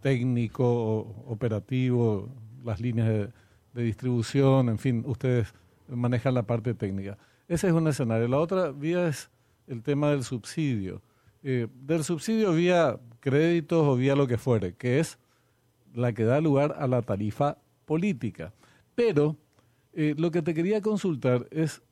técnico, 0.00 1.00
operativo, 1.26 2.28
las 2.64 2.80
líneas 2.80 3.08
de, 3.08 3.32
distribución, 3.82 4.68
en 4.68 4.78
fin, 4.78 5.04
ustedes 5.06 5.54
manejan 5.88 6.34
la 6.34 6.42
parte 6.42 6.74
técnica. 6.74 7.16
Ese 7.50 7.68
es 7.68 7.74
un 7.74 7.86
escenario. 7.86 8.28
La 8.28 8.38
otra 8.38 8.70
vía 8.70 9.08
es 9.08 9.28
el 9.66 9.82
tema 9.82 10.10
del 10.10 10.24
subsidio. 10.24 11.02
Eh, 11.42 11.66
del 11.82 12.04
subsidio 12.04 12.54
vía 12.54 12.98
créditos 13.20 13.86
o 13.86 13.96
vía 13.96 14.16
lo 14.16 14.26
que 14.26 14.38
fuere, 14.38 14.74
que 14.74 15.00
es 15.00 15.18
la 15.92 16.14
que 16.14 16.24
da 16.24 16.40
lugar 16.40 16.76
a 16.78 16.86
la 16.86 17.02
tarifa 17.02 17.58
política. 17.84 18.54
Pero 18.94 19.36
lo 19.92 20.30
que 20.30 20.40
te 20.40 20.54
quería 20.54 20.80
consultar 20.80 21.46
es 21.50 21.82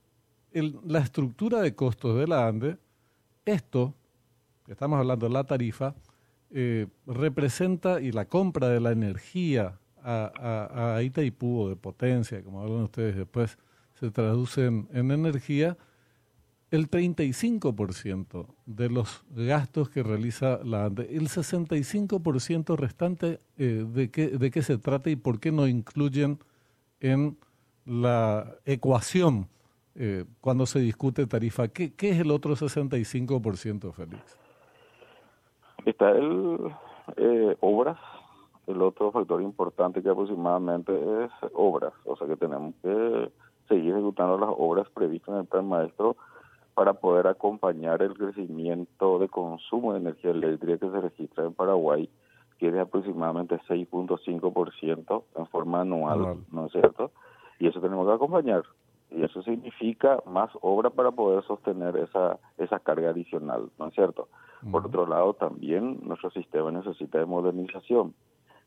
la 0.52 1.00
estructura 1.00 1.60
de 1.60 1.74
costos 1.74 2.16
de 2.16 2.26
la 2.26 2.46
ANDE 2.46 2.78
esto, 3.48 3.94
estamos 4.66 4.98
hablando 4.98 5.26
de 5.26 5.32
la 5.32 5.44
tarifa, 5.44 5.94
eh, 6.50 6.86
representa 7.06 7.98
y 7.98 8.12
la 8.12 8.26
compra 8.26 8.68
de 8.68 8.78
la 8.78 8.92
energía 8.92 9.78
a, 10.02 10.96
a, 10.96 11.02
Itaipú 11.02 11.62
o 11.62 11.68
de 11.70 11.76
potencia, 11.76 12.42
como 12.42 12.60
hablan 12.60 12.82
ustedes 12.82 13.16
después, 13.16 13.56
se 13.98 14.10
traduce 14.10 14.66
en, 14.66 15.10
energía, 15.10 15.76
el 16.70 16.88
35% 16.88 18.46
de 18.66 18.90
los 18.90 19.24
gastos 19.30 19.88
que 19.88 20.02
realiza 20.02 20.60
la 20.64 20.84
ANDE, 20.84 21.16
el 21.16 21.28
65% 21.28 22.76
restante, 22.76 23.40
eh, 23.56 23.84
de, 23.88 24.10
qué, 24.10 24.28
¿de 24.28 24.50
qué 24.50 24.62
se 24.62 24.78
trata 24.78 25.10
y 25.10 25.16
por 25.16 25.40
qué 25.40 25.50
no 25.50 25.66
incluyen 25.66 26.38
en 27.00 27.38
la 27.86 28.54
ecuación 28.66 29.48
eh, 29.94 30.24
cuando 30.40 30.66
se 30.66 30.78
discute 30.78 31.26
tarifa? 31.26 31.68
¿Qué, 31.68 31.94
¿Qué 31.94 32.10
es 32.10 32.20
el 32.20 32.30
otro 32.30 32.54
65%, 32.54 33.92
Félix? 33.92 34.38
Está 35.86 36.10
el 36.10 36.58
eh, 37.16 37.56
obras, 37.60 37.98
el 38.66 38.82
otro 38.82 39.10
factor 39.10 39.42
importante 39.42 40.02
que 40.02 40.10
aproximadamente 40.10 40.92
es 41.24 41.30
obras, 41.54 41.94
o 42.04 42.16
sea 42.16 42.28
que 42.28 42.36
tenemos 42.36 42.74
que 42.82 43.30
seguir 43.68 43.92
ejecutando 43.92 44.38
las 44.38 44.50
obras 44.56 44.88
previstas 44.90 45.34
en 45.34 45.40
el 45.40 45.46
plan 45.46 45.68
maestro 45.68 46.16
para 46.74 46.94
poder 46.94 47.26
acompañar 47.26 48.02
el 48.02 48.14
crecimiento 48.14 49.18
de 49.18 49.28
consumo 49.28 49.92
de 49.92 49.98
energía 49.98 50.30
eléctrica 50.30 50.78
que 50.78 50.92
se 50.92 51.00
registra 51.00 51.44
en 51.44 51.52
Paraguay, 51.52 52.08
que 52.58 52.68
es 52.68 52.72
de 52.72 52.80
aproximadamente 52.80 53.58
6.5% 53.68 55.22
en 55.36 55.46
forma 55.48 55.80
anual, 55.80 56.38
¿no 56.52 56.66
es 56.66 56.72
cierto? 56.72 57.10
Y 57.58 57.66
eso 57.66 57.80
tenemos 57.80 58.06
que 58.06 58.14
acompañar. 58.14 58.62
Y 59.10 59.24
eso 59.24 59.42
significa 59.42 60.22
más 60.26 60.50
obra 60.60 60.90
para 60.90 61.10
poder 61.10 61.42
sostener 61.44 61.96
esa, 61.96 62.38
esa 62.58 62.78
carga 62.78 63.10
adicional, 63.10 63.70
¿no 63.78 63.88
es 63.88 63.94
cierto? 63.94 64.28
Por 64.70 64.86
otro 64.86 65.06
lado, 65.06 65.34
también 65.34 66.00
nuestro 66.02 66.30
sistema 66.30 66.70
necesita 66.70 67.18
de 67.18 67.26
modernización. 67.26 68.14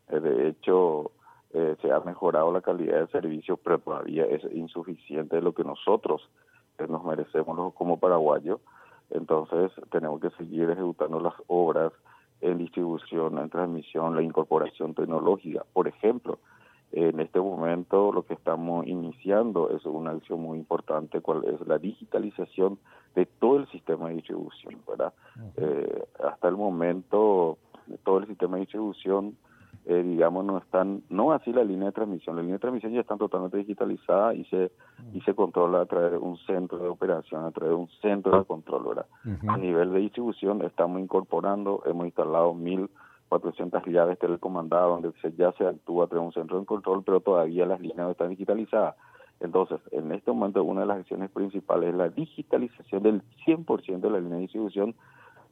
Eh, 0.09 0.19
de 0.19 0.49
hecho, 0.49 1.11
eh, 1.53 1.75
se 1.81 1.91
ha 1.91 1.99
mejorado 1.99 2.51
la 2.51 2.61
calidad 2.61 2.97
del 2.97 3.09
servicio, 3.09 3.57
pero 3.57 3.79
todavía 3.79 4.25
es 4.25 4.43
insuficiente 4.53 5.35
de 5.35 5.41
lo 5.41 5.53
que 5.53 5.63
nosotros 5.63 6.29
eh, 6.77 6.87
nos 6.87 7.03
merecemos 7.03 7.73
como 7.73 7.97
paraguayos. 7.97 8.59
Entonces, 9.09 9.71
tenemos 9.91 10.21
que 10.21 10.29
seguir 10.31 10.69
ejecutando 10.69 11.19
las 11.19 11.33
obras 11.47 11.91
en 12.39 12.57
distribución, 12.57 13.37
en 13.37 13.49
transmisión, 13.49 14.15
la 14.15 14.21
incorporación 14.21 14.93
tecnológica. 14.93 15.65
Por 15.73 15.87
ejemplo, 15.87 16.39
en 16.91 17.19
este 17.19 17.39
momento 17.39 18.11
lo 18.11 18.25
que 18.25 18.33
estamos 18.33 18.85
iniciando 18.87 19.69
es 19.69 19.85
una 19.85 20.11
acción 20.11 20.41
muy 20.41 20.57
importante, 20.57 21.21
cual 21.21 21.43
es 21.45 21.65
la 21.67 21.77
digitalización 21.77 22.79
de 23.15 23.25
todo 23.25 23.57
el 23.57 23.67
sistema 23.67 24.09
de 24.09 24.15
distribución, 24.15 24.81
¿verdad? 24.87 25.13
Eh, 25.57 26.03
hasta 26.23 26.47
el 26.47 26.57
momento 26.57 27.57
todo 28.03 28.19
el 28.19 28.27
sistema 28.27 28.55
de 28.55 28.61
distribución, 28.61 29.37
eh, 29.85 30.03
digamos, 30.03 30.45
no 30.45 30.59
están, 30.59 31.01
no 31.09 31.31
así 31.31 31.51
la 31.51 31.63
línea 31.63 31.87
de 31.87 31.91
transmisión, 31.91 32.35
la 32.35 32.41
línea 32.41 32.55
de 32.55 32.59
transmisión 32.59 32.93
ya 32.93 33.01
está 33.01 33.17
totalmente 33.17 33.57
digitalizada 33.57 34.33
y 34.33 34.45
se 34.45 34.71
y 35.13 35.21
se 35.21 35.33
controla 35.33 35.81
a 35.81 35.85
través 35.85 36.11
de 36.11 36.17
un 36.17 36.37
centro 36.37 36.77
de 36.77 36.87
operación, 36.87 37.45
a 37.45 37.51
través 37.51 37.71
de 37.71 37.75
un 37.75 37.89
centro 38.01 38.37
de 38.37 38.45
control, 38.45 38.83
¿verdad? 38.89 39.05
A 39.47 39.57
nivel 39.57 39.91
de 39.93 39.99
distribución 39.99 40.61
estamos 40.63 41.01
incorporando, 41.01 41.81
hemos 41.85 42.05
instalado 42.05 42.53
mil 42.53 42.89
400 43.29 43.85
llaves 43.85 44.19
telecomandadas 44.19 45.01
donde 45.01 45.37
ya 45.37 45.53
se 45.53 45.65
actúa 45.65 46.05
a 46.05 46.07
través 46.07 46.21
de 46.21 46.27
un 46.27 46.33
centro 46.33 46.59
de 46.59 46.65
control, 46.65 47.03
pero 47.03 47.21
todavía 47.21 47.65
las 47.65 47.79
líneas 47.79 47.99
no 47.99 48.11
están 48.11 48.29
digitalizadas. 48.29 48.95
Entonces, 49.39 49.79
en 49.91 50.11
este 50.11 50.31
momento, 50.31 50.63
una 50.63 50.81
de 50.81 50.87
las 50.87 50.99
acciones 50.99 51.31
principales 51.31 51.89
es 51.89 51.95
la 51.95 52.09
digitalización 52.09 53.03
del 53.03 53.23
100% 53.45 54.01
de 54.01 54.09
la 54.09 54.19
línea 54.19 54.35
de 54.35 54.41
distribución 54.41 54.95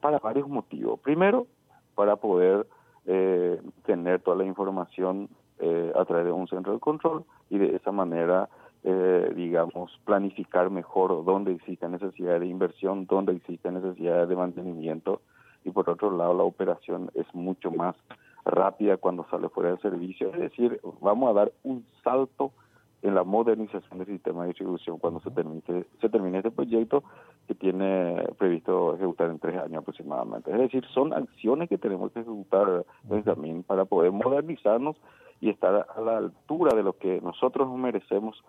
para 0.02 0.20
varios 0.20 0.48
motivos. 0.48 1.00
Primero, 1.00 1.48
para 1.96 2.18
poder 2.18 2.68
toda 4.20 4.38
la 4.38 4.46
información 4.46 5.30
eh, 5.60 5.92
a 5.96 6.06
través 6.06 6.26
de 6.26 6.32
un 6.32 6.48
centro 6.48 6.74
de 6.74 6.80
control 6.80 7.26
y 7.50 7.58
de 7.58 7.76
esa 7.76 7.92
manera, 7.92 8.50
eh, 8.84 9.34
digamos, 9.36 9.92
planificar 10.06 10.70
mejor 10.70 11.26
dónde 11.26 11.54
existe 11.54 11.88
necesidad 11.90 12.40
de 12.40 12.48
inversión, 12.48 13.06
dónde 13.06 13.34
existe 13.34 13.72
necesidad 13.72 14.28
de 14.28 14.36
mantenimiento 14.36 15.22
y 15.66 15.72
por 15.72 15.90
otro 15.90 16.16
lado 16.16 16.34
la 16.34 16.44
operación 16.44 17.12
es 17.14 17.26
mucho 17.34 17.72
más 17.72 17.96
rápida 18.46 18.98
cuando 18.98 19.26
sale 19.30 19.50
fuera 19.50 19.72
del 19.72 19.82
servicio. 19.82 20.34
Es 20.34 20.40
decir, 20.40 20.80
vamos 21.02 21.30
a 21.30 21.34
dar 21.34 21.52
un 21.64 21.86
salto 22.04 22.52
en 23.02 23.16
la 23.16 23.24
modernización 23.24 24.00
del 24.00 24.08
sistema 24.08 24.44
de 24.44 24.50
distribución 24.50 24.98
cuando 24.98 25.20
se 25.22 25.32
termine, 25.32 25.62
se 26.02 26.10
termine 26.10 26.38
este 26.38 26.52
proyecto 26.52 27.04
que 27.50 27.56
tiene 27.56 28.28
previsto 28.38 28.94
ejecutar 28.94 29.28
en 29.32 29.40
tres 29.40 29.58
años 29.58 29.82
aproximadamente. 29.82 30.52
Es 30.52 30.60
decir, 30.60 30.86
son 30.94 31.14
acciones 31.14 31.68
que 31.68 31.80
tenemos 31.80 32.12
que 32.12 32.20
ejecutar, 32.20 32.86
también 33.26 33.64
para 33.64 33.86
poder 33.86 34.12
modernizarnos 34.12 34.96
y 35.42 35.50
estar 35.50 35.88
a 35.96 36.00
la 36.00 36.18
altura 36.18 36.78
de 36.78 36.84
lo 36.84 36.94
que 36.94 37.20
nosotros 37.22 37.68
merecemos. 37.76 38.40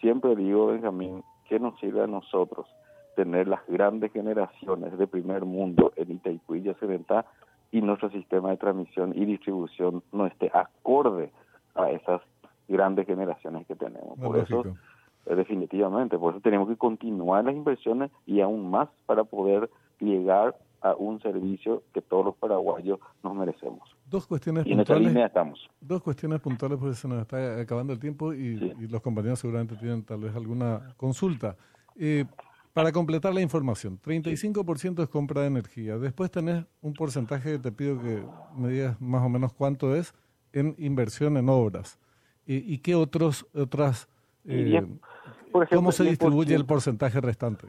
Siempre 0.00 0.36
digo, 0.36 0.68
Benjamín, 0.68 1.24
que 1.48 1.58
nos 1.58 1.76
sirve 1.80 2.04
a 2.04 2.06
nosotros 2.06 2.68
tener 3.16 3.48
las 3.48 3.66
grandes 3.66 4.12
generaciones 4.12 4.96
de 4.96 5.08
primer 5.08 5.44
mundo 5.44 5.92
en 5.96 6.12
Itaipú 6.12 6.54
y 6.54 6.62
Yacyretá 6.62 7.26
y 7.72 7.80
nuestro 7.80 8.08
sistema 8.10 8.50
de 8.50 8.58
transmisión 8.58 9.14
y 9.16 9.24
distribución 9.24 10.04
no 10.12 10.26
esté 10.26 10.48
acorde 10.54 11.32
a 11.74 11.90
esas 11.90 12.22
grandes 12.68 13.04
generaciones 13.04 13.66
que 13.66 13.74
tenemos. 13.74 14.16
por 14.16 14.38
eso, 14.38 14.62
definitivamente, 15.36 16.18
por 16.18 16.34
eso 16.34 16.40
tenemos 16.40 16.68
que 16.68 16.76
continuar 16.76 17.44
las 17.44 17.54
inversiones 17.54 18.10
y 18.26 18.40
aún 18.40 18.70
más 18.70 18.88
para 19.06 19.24
poder 19.24 19.70
llegar 20.00 20.56
a 20.80 20.94
un 20.94 21.20
servicio 21.20 21.82
que 21.92 22.00
todos 22.00 22.24
los 22.24 22.36
paraguayos 22.36 23.00
nos 23.22 23.34
merecemos. 23.34 23.96
Dos 24.08 24.26
cuestiones 24.26 24.64
puntuales. 24.64 25.16
estamos. 25.16 25.68
Dos 25.80 26.02
cuestiones 26.02 26.40
puntuales 26.40 26.78
porque 26.78 26.94
se 26.94 27.08
nos 27.08 27.20
está 27.20 27.60
acabando 27.60 27.92
el 27.92 27.98
tiempo 27.98 28.32
y, 28.32 28.74
y 28.78 28.86
los 28.86 29.02
compañeros 29.02 29.40
seguramente 29.40 29.76
tienen 29.76 30.04
tal 30.04 30.20
vez 30.20 30.34
alguna 30.36 30.94
consulta. 30.96 31.56
Eh, 31.96 32.24
para 32.72 32.92
completar 32.92 33.34
la 33.34 33.40
información, 33.40 33.98
35% 34.00 35.02
es 35.02 35.08
compra 35.08 35.40
de 35.40 35.48
energía. 35.48 35.98
Después 35.98 36.30
tenés 36.30 36.64
un 36.80 36.94
porcentaje 36.94 37.52
que 37.52 37.58
te 37.58 37.72
pido 37.72 38.00
que 38.00 38.22
me 38.56 38.68
digas 38.68 39.00
más 39.00 39.22
o 39.24 39.28
menos 39.28 39.52
cuánto 39.52 39.96
es 39.96 40.14
en 40.52 40.76
inversión 40.78 41.36
en 41.36 41.48
obras. 41.48 41.98
¿Y, 42.46 42.78
qué 42.78 42.94
otros 42.94 43.46
otras... 43.52 44.08
Eh, 44.46 44.80
¿Cómo 45.70 45.92
se 45.92 46.04
distribuye 46.04 46.54
el 46.54 46.66
porcentaje 46.66 47.20
restante? 47.20 47.68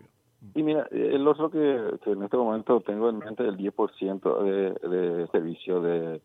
Y 0.55 0.63
mira, 0.63 0.87
el 0.91 1.27
otro 1.27 1.49
que, 1.49 1.59
en 1.59 2.23
este 2.23 2.37
momento 2.37 2.81
tengo 2.81 3.09
en 3.09 3.19
mente 3.19 3.43
es 3.43 3.49
el 3.49 3.57
10% 3.57 4.43
de, 4.43 4.89
de 4.89 5.27
servicio 5.27 5.81
de, 5.81 6.21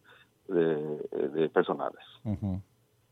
de, 0.49 1.49
personales. 1.51 2.03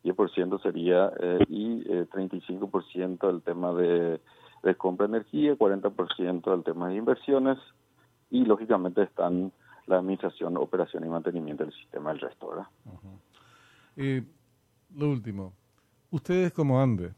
10% 0.04 0.62
sería 0.62 1.12
eh, 1.20 1.38
y 1.48 1.82
eh, 1.86 2.06
35% 2.10 3.30
el 3.30 3.42
tema 3.42 3.72
de 3.72 4.20
de 4.62 4.74
compra 4.76 5.06
de 5.06 5.16
energía, 5.16 5.56
40% 5.56 6.50
del 6.50 6.64
tema 6.64 6.88
de 6.88 6.96
inversiones 6.96 7.58
y 8.30 8.44
lógicamente 8.44 9.02
están 9.02 9.52
la 9.86 9.98
administración, 9.98 10.56
operación 10.56 11.04
y 11.04 11.08
mantenimiento 11.08 11.64
del 11.64 11.74
sistema, 11.74 12.12
el 12.12 12.20
resto, 12.20 12.48
¿verdad? 12.48 12.66
lo 14.94 15.10
último, 15.10 15.52
ustedes 16.10 16.52
como 16.52 16.80
ANDE, 16.80 17.12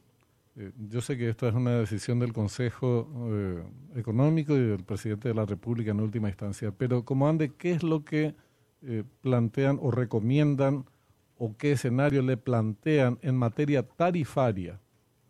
eh, 0.57 0.71
yo 0.89 1.01
sé 1.01 1.19
que 1.19 1.29
esta 1.29 1.49
es 1.49 1.55
una 1.55 1.79
decisión 1.79 2.21
del 2.21 2.33
Consejo 2.33 3.09
eh, 3.29 3.65
Económico 3.97 4.55
y 4.55 4.61
del 4.61 4.85
Presidente 4.85 5.29
de 5.29 5.35
la 5.35 5.45
República 5.45 5.91
en 5.91 6.01
última 6.01 6.29
instancia, 6.29 6.71
pero 6.71 7.05
como 7.05 7.29
ANDE, 7.29 7.53
¿qué 7.57 7.73
es 7.73 7.83
lo 7.83 8.05
que 8.05 8.35
eh, 8.83 9.03
plantean 9.21 9.79
o 9.83 9.91
recomiendan 9.91 10.85
o 11.39 11.57
qué 11.57 11.73
escenario 11.73 12.23
le 12.23 12.37
plantean 12.37 13.19
en 13.23 13.37
materia 13.37 13.83
tarifaria 13.83 14.81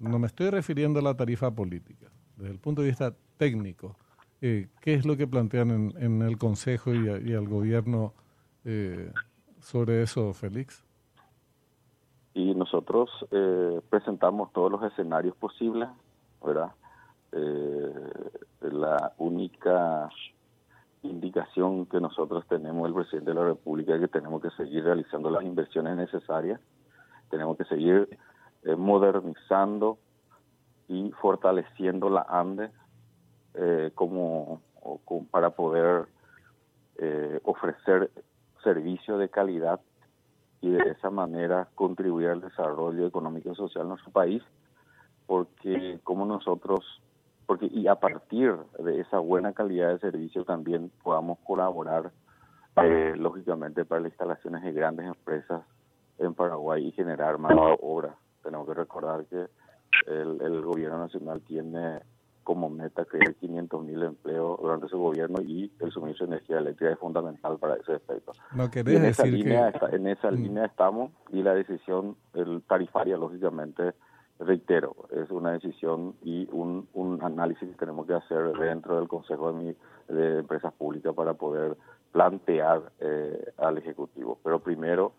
no 0.00 0.18
me 0.18 0.26
estoy 0.26 0.50
refiriendo 0.50 0.98
a 0.98 1.02
la 1.02 1.16
tarifa 1.16 1.50
política, 1.54 2.10
desde 2.36 2.52
el 2.52 2.58
punto 2.58 2.82
de 2.82 2.88
vista 2.88 3.14
técnico, 3.38 3.96
¿qué 4.40 4.68
es 4.82 5.06
lo 5.06 5.16
que 5.16 5.26
plantean 5.26 5.94
en, 5.96 6.20
el 6.20 6.36
Consejo 6.36 6.92
y, 6.94 7.32
al 7.32 7.48
gobierno 7.48 8.12
sobre 9.60 10.02
eso, 10.02 10.34
Félix? 10.34 10.83
Y 12.34 12.54
nosotros 12.54 13.10
eh, 13.30 13.80
presentamos 13.88 14.52
todos 14.52 14.70
los 14.70 14.82
escenarios 14.82 15.36
posibles, 15.36 15.88
¿verdad? 16.44 16.72
la 18.60 19.12
única 19.18 20.08
indicación 21.02 21.86
que 21.86 22.00
nosotros 22.00 22.46
tenemos, 22.48 22.86
el 22.88 22.94
presidente 22.94 23.30
de 23.30 23.34
la 23.34 23.44
República, 23.46 23.94
es 23.94 24.00
que 24.00 24.08
tenemos 24.08 24.40
que 24.42 24.50
seguir 24.50 24.84
realizando 24.84 25.30
las 25.30 25.42
inversiones 25.42 25.96
necesarias, 25.96 26.60
tenemos 27.30 27.56
que 27.56 27.64
seguir 27.64 28.18
eh, 28.64 28.76
modernizando 28.76 29.98
y 30.88 31.10
fortaleciendo 31.20 32.08
la 32.10 32.26
ANDE 32.28 32.70
eh, 33.54 33.90
como, 33.94 34.60
para 35.30 35.50
poder 35.50 36.06
eh, 36.96 37.40
ofrecer 37.44 38.10
servicio 38.62 39.18
de 39.18 39.28
calidad 39.28 39.80
y 40.64 40.70
de 40.70 40.92
esa 40.92 41.10
manera 41.10 41.68
contribuir 41.74 42.28
al 42.28 42.40
desarrollo 42.40 43.06
económico 43.06 43.52
y 43.52 43.54
social 43.54 43.84
de 43.84 43.90
nuestro 43.90 44.10
país, 44.10 44.42
porque 45.26 46.00
como 46.02 46.24
nosotros, 46.24 47.02
porque 47.44 47.66
y 47.66 47.86
a 47.86 47.96
partir 47.96 48.56
de 48.78 49.00
esa 49.00 49.18
buena 49.18 49.52
calidad 49.52 49.90
de 49.90 49.98
servicio 49.98 50.44
también 50.44 50.90
podamos 51.02 51.38
colaborar, 51.40 52.12
lógicamente, 53.16 53.84
para 53.84 54.00
las 54.00 54.12
instalaciones 54.12 54.62
de 54.62 54.72
grandes 54.72 55.06
empresas 55.06 55.62
en 56.18 56.32
Paraguay 56.32 56.86
y 56.86 56.92
generar 56.92 57.36
más 57.36 57.52
obra. 57.82 58.14
Tenemos 58.42 58.66
que 58.66 58.74
recordar 58.74 59.26
que 59.26 59.46
el, 60.06 60.40
el 60.40 60.62
gobierno 60.62 60.98
nacional 60.98 61.42
tiene 61.42 62.00
como 62.44 62.68
meta 62.70 63.04
crear 63.06 63.34
500.000 63.34 64.04
empleos 64.06 64.60
durante 64.60 64.86
su 64.88 64.98
gobierno 64.98 65.40
y 65.42 65.72
el 65.80 65.90
suministro 65.90 66.26
de 66.26 66.34
energía 66.34 66.58
eléctrica 66.58 66.92
es 66.92 66.98
fundamental 66.98 67.58
para 67.58 67.74
ese. 67.76 68.00
No 68.54 68.70
querés 68.70 68.94
en 68.96 69.04
esa 69.06 69.22
decir 69.24 69.38
línea, 69.38 69.70
que... 69.72 69.78
está- 69.78 69.96
en 69.96 70.06
esa 70.06 70.30
Mm. 70.30 70.34
línea 70.34 70.64
estamos 70.66 71.10
y 71.30 71.42
la 71.42 71.54
decisión 71.54 72.16
el 72.34 72.62
tarifaria, 72.68 73.16
lógicamente, 73.16 73.94
reitero, 74.38 74.94
es 75.10 75.30
una 75.30 75.52
decisión 75.52 76.14
y 76.22 76.48
un, 76.52 76.86
un 76.94 77.22
análisis 77.22 77.68
que 77.68 77.76
tenemos 77.76 78.06
que 78.06 78.14
hacer 78.14 78.52
dentro 78.58 78.96
del 78.98 79.08
Consejo 79.08 79.52
de, 79.52 79.58
Mi- 79.58 79.76
de 80.14 80.38
Empresas 80.40 80.72
Públicas 80.74 81.14
para 81.14 81.34
poder 81.34 81.76
plantear 82.12 82.82
eh, 83.00 83.52
al 83.58 83.78
Ejecutivo. 83.78 84.38
Pero 84.44 84.58
primero, 84.60 85.12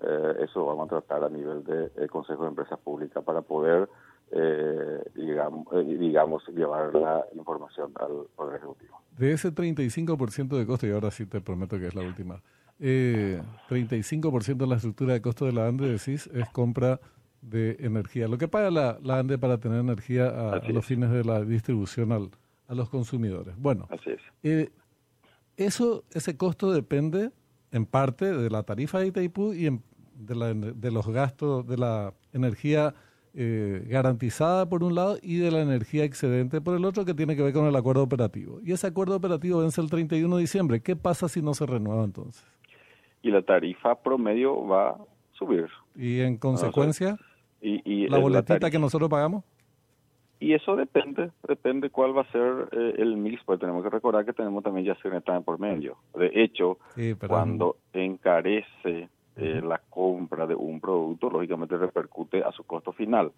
eh, 0.00 0.36
eso 0.40 0.66
vamos 0.66 0.86
a 0.86 1.00
tratar 1.00 1.24
a 1.24 1.28
nivel 1.28 1.62
del 1.64 2.10
Consejo 2.10 2.42
de 2.42 2.48
Empresas 2.48 2.78
Públicas 2.80 3.22
para 3.24 3.42
poder, 3.42 3.88
eh, 4.30 5.02
digamos, 5.32 5.66
eh, 5.72 5.84
digamos, 5.98 6.42
llevar 6.48 6.94
la 6.94 7.24
información 7.34 7.92
al 8.00 8.26
Poder 8.36 8.56
Ejecutivo. 8.56 9.00
De 9.18 9.32
ese 9.32 9.52
35% 9.54 10.56
de 10.56 10.66
costo, 10.66 10.86
y 10.86 10.90
ahora 10.90 11.10
sí 11.10 11.26
te 11.26 11.40
prometo 11.40 11.78
que 11.78 11.86
es 11.88 11.94
la 11.94 12.02
última, 12.02 12.42
eh, 12.80 13.42
35% 13.68 14.56
de 14.64 14.66
la 14.66 14.76
estructura 14.76 15.12
de 15.14 15.20
costo 15.22 15.44
de 15.46 15.52
la 15.52 15.66
ANDE, 15.66 15.88
decís, 15.88 16.28
es 16.32 16.48
compra 16.50 17.00
de 17.40 17.76
energía. 17.80 18.28
Lo 18.28 18.38
que 18.38 18.48
paga 18.48 18.70
la, 18.70 18.98
la 19.02 19.18
ANDE 19.18 19.38
para 19.38 19.58
tener 19.58 19.80
energía 19.80 20.28
a, 20.28 20.56
los 20.68 20.78
es. 20.84 20.86
fines 20.86 21.10
de 21.10 21.24
la 21.24 21.44
distribución 21.44 22.12
al, 22.12 22.30
a 22.68 22.74
los 22.74 22.88
consumidores. 22.88 23.54
Bueno, 23.58 23.86
Así 23.90 24.10
es. 24.10 24.20
eh, 24.42 24.70
eso, 25.56 26.04
ese 26.12 26.36
costo 26.36 26.72
depende 26.72 27.30
en 27.72 27.86
parte 27.86 28.32
de 28.32 28.48
la 28.50 28.62
tarifa 28.62 29.00
de 29.00 29.08
Itaipú 29.08 29.52
y 29.52 29.66
en- 29.66 29.82
de, 30.14 30.34
la, 30.36 30.54
de 30.54 30.90
los 30.92 31.06
gastos 31.08 31.66
de 31.66 31.76
la 31.76 32.14
energía 32.32 32.94
eh, 33.34 33.84
garantizada 33.86 34.68
por 34.68 34.82
un 34.82 34.94
lado 34.94 35.16
y 35.22 35.38
de 35.38 35.50
la 35.50 35.62
energía 35.62 36.04
excedente 36.04 36.60
por 36.60 36.76
el 36.76 36.84
otro 36.84 37.04
que 37.04 37.14
tiene 37.14 37.34
que 37.34 37.42
ver 37.42 37.52
con 37.52 37.66
el 37.66 37.74
acuerdo 37.76 38.02
operativo. 38.02 38.60
Y 38.62 38.72
ese 38.72 38.86
acuerdo 38.86 39.16
operativo 39.16 39.60
vence 39.60 39.80
el 39.80 39.88
31 39.88 40.36
de 40.36 40.40
diciembre. 40.40 40.80
¿Qué 40.80 40.96
pasa 40.96 41.28
si 41.28 41.40
no 41.40 41.54
se 41.54 41.66
renueva 41.66 42.04
entonces? 42.04 42.44
Y 43.22 43.30
la 43.30 43.42
tarifa 43.42 43.94
promedio 43.94 44.66
va 44.66 44.90
a 44.90 44.96
subir. 45.32 45.68
Y 45.96 46.20
en 46.20 46.36
consecuencia, 46.36 47.16
Y, 47.60 47.80
y 47.84 48.08
la 48.08 48.18
boletita 48.18 48.70
que 48.70 48.78
nosotros 48.78 49.08
pagamos. 49.08 49.44
Y 50.42 50.54
eso 50.54 50.74
depende, 50.74 51.30
depende 51.46 51.88
cuál 51.88 52.16
va 52.16 52.22
a 52.22 52.32
ser 52.32 52.68
eh, 52.72 52.96
el 52.98 53.16
mix, 53.16 53.40
porque 53.44 53.60
tenemos 53.60 53.84
que 53.84 53.90
recordar 53.90 54.24
que 54.24 54.32
tenemos 54.32 54.64
también 54.64 54.84
ya 54.84 54.96
están 55.16 55.44
por 55.44 55.60
medio. 55.60 55.98
De 56.18 56.32
hecho, 56.34 56.78
Sí, 56.96 57.14
cuando 57.28 57.76
encarece 57.92 59.08
eh, 59.36 59.62
la 59.62 59.80
compra 59.90 60.46
de 60.46 60.54
un 60.54 60.80
producto, 60.80 61.30
lógicamente 61.30 61.76
repercute 61.76 62.42
a 62.42 62.52
su 62.52 62.64
costo 62.64 62.92
final. 62.92 63.32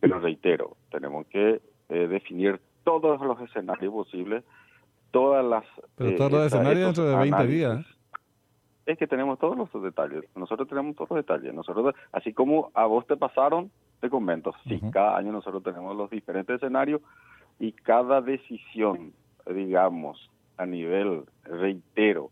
Pero 0.00 0.18
reitero, 0.18 0.76
tenemos 0.90 1.26
que 1.26 1.60
eh, 1.88 2.06
definir 2.08 2.60
todos 2.84 3.20
los 3.20 3.40
escenarios 3.40 3.92
posibles, 3.92 4.44
todas 5.10 5.44
las... 5.44 5.64
Pero 5.96 6.10
eh, 6.10 6.16
todos 6.16 6.32
los 6.32 6.46
escenarios 6.46 6.86
dentro 6.86 7.04
de 7.04 7.16
20 7.16 7.34
análisis. 7.36 7.56
días. 7.56 7.86
Es 8.86 8.98
que 8.98 9.06
tenemos 9.06 9.38
todos 9.38 9.56
los 9.56 9.82
detalles. 9.82 10.24
Nosotros 10.36 10.68
tenemos 10.68 10.94
todos 10.94 11.10
los 11.10 11.18
detalles. 11.18 11.52
Nosotros, 11.54 11.94
así 12.12 12.32
como 12.32 12.70
a 12.74 12.86
vos 12.86 13.06
te 13.06 13.16
pasaron, 13.16 13.70
te 14.00 14.10
comento. 14.10 14.52
Sí, 14.64 14.80
cada 14.92 15.16
año 15.16 15.32
nosotros 15.32 15.62
tenemos 15.62 15.96
los 15.96 16.10
diferentes 16.10 16.56
escenarios 16.56 17.00
y 17.58 17.72
cada 17.72 18.20
decisión, 18.20 19.12
digamos, 19.46 20.30
a 20.56 20.66
nivel, 20.66 21.24
reitero, 21.44 22.30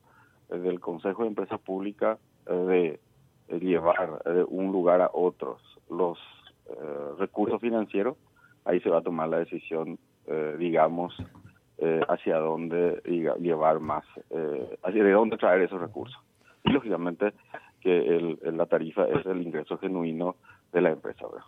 del 0.49 0.81
Consejo 0.81 1.23
de 1.23 1.29
Empresas 1.29 1.61
Públicas 1.61 2.19
eh, 2.47 2.53
de 2.53 3.01
llevar 3.49 4.23
de 4.25 4.45
un 4.45 4.73
lugar 4.73 5.01
a 5.03 5.11
otros 5.13 5.61
los 5.91 6.19
eh, 6.67 6.73
recursos 7.19 7.61
financieros, 7.61 8.17
ahí 8.65 8.81
se 8.81 8.91
va 8.91 8.99
a 8.99 9.03
tomar 9.03 9.29
la 9.29 9.39
decisión, 9.39 9.99
eh, 10.27 10.57
digamos, 10.59 11.15
eh, 11.79 12.01
hacia 12.09 12.37
dónde 12.39 13.03
llevar 13.41 13.81
más, 13.81 14.05
eh, 14.31 14.79
hacia 14.83 15.05
de 15.05 15.13
dónde 15.13 15.37
traer 15.37 15.63
esos 15.63 15.81
recursos. 15.81 16.19
Y 16.65 16.71
lógicamente 16.71 17.33
que 17.81 18.17
el, 18.17 18.39
la 18.57 18.65
tarifa 18.67 19.05
es 19.07 19.27
el 19.27 19.43
ingreso 19.43 19.77
genuino 19.79 20.37
de 20.73 20.81
la 20.81 20.91
empresa. 20.91 21.27
¿verdad? 21.27 21.45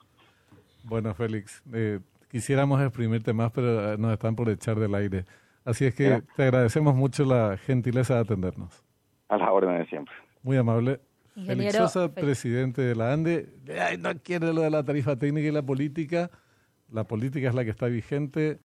Bueno, 0.85 1.15
Félix, 1.15 1.63
eh, 1.73 2.01
quisiéramos 2.31 2.81
exprimirte 2.83 3.33
más, 3.33 3.51
pero 3.53 3.93
eh, 3.95 3.97
nos 3.99 4.13
están 4.13 4.37
por 4.37 4.51
echar 4.51 4.77
del 4.79 4.95
aire. 4.95 5.25
Así 5.65 5.87
es 5.87 5.95
que 5.95 6.05
Ya. 6.11 6.21
te 6.37 6.43
agradecemos 6.43 6.95
mucho 6.95 7.25
la 7.25 7.57
gentileza 7.57 8.15
de 8.17 8.21
atendernos. 8.21 8.85
A 9.29 9.39
las 9.39 9.49
órdenes 9.51 9.79
de 9.81 9.87
siempre. 9.87 10.15
Muy 10.43 10.57
amable. 10.59 11.01
Ingeniero, 11.37 11.72
Félix 11.72 11.92
Sosa, 11.92 12.09
Fe- 12.09 12.20
presidente 12.20 12.83
de 12.83 12.94
la 12.94 13.12
ANDE. 13.12 13.49
Ay, 13.81 13.99
no 13.99 14.11
quiere 14.22 14.53
lo 14.53 14.62
de 14.62 14.70
la 14.70 14.83
tarifa 14.85 15.16
técnica 15.16 15.49
y 15.49 15.53
la 15.53 15.62
política. 15.62 16.31
La 16.90 17.05
política 17.05 17.49
es 17.49 17.55
la 17.55 17.64
que 17.64 17.70
está 17.70 17.87
vigente. 17.87 18.55